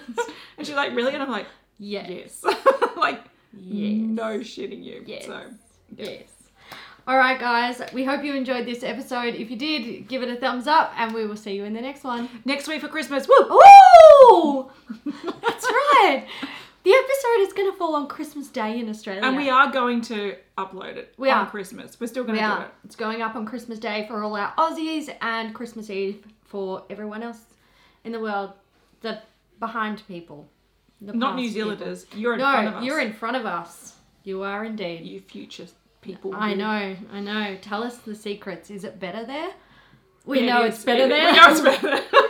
she's 0.58 0.74
like, 0.74 0.94
"Really?" 0.94 1.14
And 1.14 1.22
I'm 1.22 1.30
like, 1.30 1.46
yes. 1.78 2.08
"Yes." 2.42 2.44
like, 2.96 3.20
Yes. 3.54 3.98
no 4.00 4.38
shitting 4.40 4.82
you. 4.84 5.02
Yes. 5.06 5.26
So, 5.26 5.40
yeah. 5.96 6.10
Yes. 6.10 6.28
All 7.06 7.16
right, 7.18 7.38
guys. 7.38 7.82
We 7.92 8.04
hope 8.04 8.22
you 8.22 8.34
enjoyed 8.34 8.64
this 8.64 8.82
episode. 8.84 9.34
If 9.34 9.50
you 9.50 9.56
did, 9.56 10.06
give 10.08 10.22
it 10.22 10.28
a 10.28 10.36
thumbs 10.36 10.66
up, 10.68 10.92
and 10.96 11.12
we 11.12 11.26
will 11.26 11.36
see 11.36 11.52
you 11.54 11.64
in 11.64 11.72
the 11.74 11.80
next 11.80 12.04
one. 12.04 12.28
Next 12.44 12.68
week 12.68 12.80
for 12.80 12.88
Christmas. 12.88 13.26
Woo! 13.26 13.34
Ooh, 13.34 14.70
that's 15.42 15.64
right. 15.64 16.26
The 16.85 16.90
episode 16.92 17.47
is 17.47 17.53
going 17.53 17.71
to 17.71 17.77
fall 17.79 17.95
on 17.95 18.09
Christmas 18.09 18.49
Day 18.49 18.81
in 18.81 18.88
Australia. 18.88 19.23
And 19.23 19.37
we 19.37 19.49
are 19.49 19.71
going 19.71 20.01
to 20.03 20.37
upload 20.59 20.97
it 20.97 21.14
We 21.16 21.31
on 21.31 21.47
are. 21.47 21.51
Christmas. 21.51 21.99
We're 22.01 22.09
still 22.09 22.25
going 22.25 22.38
to 22.38 22.45
do 22.45 22.61
it. 22.62 22.68
It's 22.85 22.97
going 22.97 23.23
up 23.23 23.37
on 23.37 23.47
Christmas 23.47 23.79
Day 23.79 24.05
for 24.09 24.23
all 24.25 24.35
our 24.37 24.53
Aussies 24.57 25.14
and 25.21 25.55
Christmas 25.55 25.90
Eve 25.90 26.25
for 26.45 26.85
everyone 26.90 27.23
else 27.23 27.38
in 28.05 28.11
the 28.11 28.18
world. 28.21 28.53
The 29.01 29.21
behind 29.61 30.03
people. 30.09 30.49
The 31.01 31.12
Not 31.12 31.37
New 31.37 31.42
people. 31.49 31.55
Zealanders. 31.55 32.07
You're 32.16 32.35
in 32.35 32.40
front 32.40 32.66
of 32.66 32.73
No, 32.75 32.79
us. 32.81 32.85
you're 32.85 33.01
in 33.01 33.12
front 33.12 33.37
of 33.37 33.47
us. 33.47 33.95
You 34.25 34.42
are 34.42 34.64
indeed. 34.64 35.05
You 35.05 35.21
future 35.21 35.66
people. 36.01 36.35
I 36.35 36.55
know, 36.55 36.97
I 37.12 37.21
know. 37.21 37.57
Tell 37.61 37.85
us 37.85 37.99
the 37.99 38.14
secrets. 38.14 38.71
Is 38.71 38.83
it 38.85 38.99
better 38.99 39.25
there? 39.25 39.51
We 40.25 40.40
Yeah, 40.47 40.55
know 40.55 40.62
it 40.64 40.68
it's 40.68 40.79
is. 40.81 40.85
better 40.85 41.05
We 41.05 41.09
there. 41.11 41.33
know 41.33 41.51
it's 41.51 41.61
better. 41.61 42.03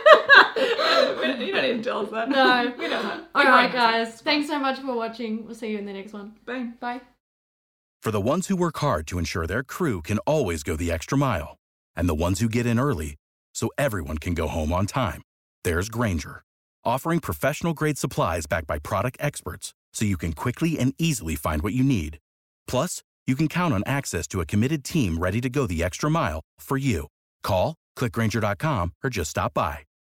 We 1.19 1.27
don't- 1.27 1.41
you 1.41 1.53
don't 1.53 1.63
need 1.63 1.77
to 1.77 1.83
tell 1.83 1.99
us 1.99 2.11
that. 2.11 2.29
No. 2.29 2.73
we 2.77 2.87
don't 2.87 3.05
All 3.33 3.43
We 3.43 3.49
right, 3.49 3.71
guys. 3.71 4.21
Thanks 4.21 4.47
so 4.47 4.59
much 4.59 4.79
for 4.79 4.93
watching. 4.95 5.45
We'll 5.45 5.55
see 5.55 5.71
you 5.71 5.77
in 5.77 5.85
the 5.85 5.93
next 5.93 6.13
one. 6.13 6.33
Bye. 6.45 6.69
Bye. 6.79 7.01
For 8.01 8.11
the 8.11 8.19
ones 8.21 8.47
who 8.47 8.55
work 8.57 8.77
hard 8.79 9.07
to 9.07 9.17
ensure 9.19 9.47
their 9.47 9.63
crew 9.63 10.01
can 10.01 10.17
always 10.19 10.63
go 10.63 10.75
the 10.75 10.91
extra 10.91 11.17
mile, 11.17 11.55
and 11.95 12.09
the 12.09 12.15
ones 12.15 12.39
who 12.41 12.49
get 12.49 12.65
in 12.65 12.79
early 12.79 13.15
so 13.55 13.69
everyone 13.77 14.17
can 14.17 14.33
go 14.33 14.47
home 14.47 14.73
on 14.73 14.85
time, 14.85 15.21
there's 15.63 15.87
Grainger, 15.89 16.43
offering 16.83 17.19
professional 17.19 17.73
grade 17.73 17.97
supplies 17.97 18.45
backed 18.45 18.67
by 18.67 18.79
product 18.79 19.17
experts 19.21 19.73
so 19.93 20.03
you 20.05 20.17
can 20.17 20.33
quickly 20.33 20.77
and 20.77 20.93
easily 20.97 21.35
find 21.35 21.61
what 21.61 21.73
you 21.73 21.83
need. 21.83 22.17
Plus, 22.67 23.01
you 23.25 23.35
can 23.35 23.47
count 23.47 23.73
on 23.73 23.83
access 23.85 24.27
to 24.27 24.41
a 24.41 24.45
committed 24.45 24.83
team 24.83 25.17
ready 25.17 25.39
to 25.39 25.49
go 25.49 25.65
the 25.65 25.81
extra 25.83 26.09
mile 26.09 26.41
for 26.59 26.75
you. 26.77 27.07
Call, 27.43 27.75
clickgrainger.com, 27.97 28.91
or 29.03 29.09
just 29.09 29.29
stop 29.29 29.53
by. 29.53 29.79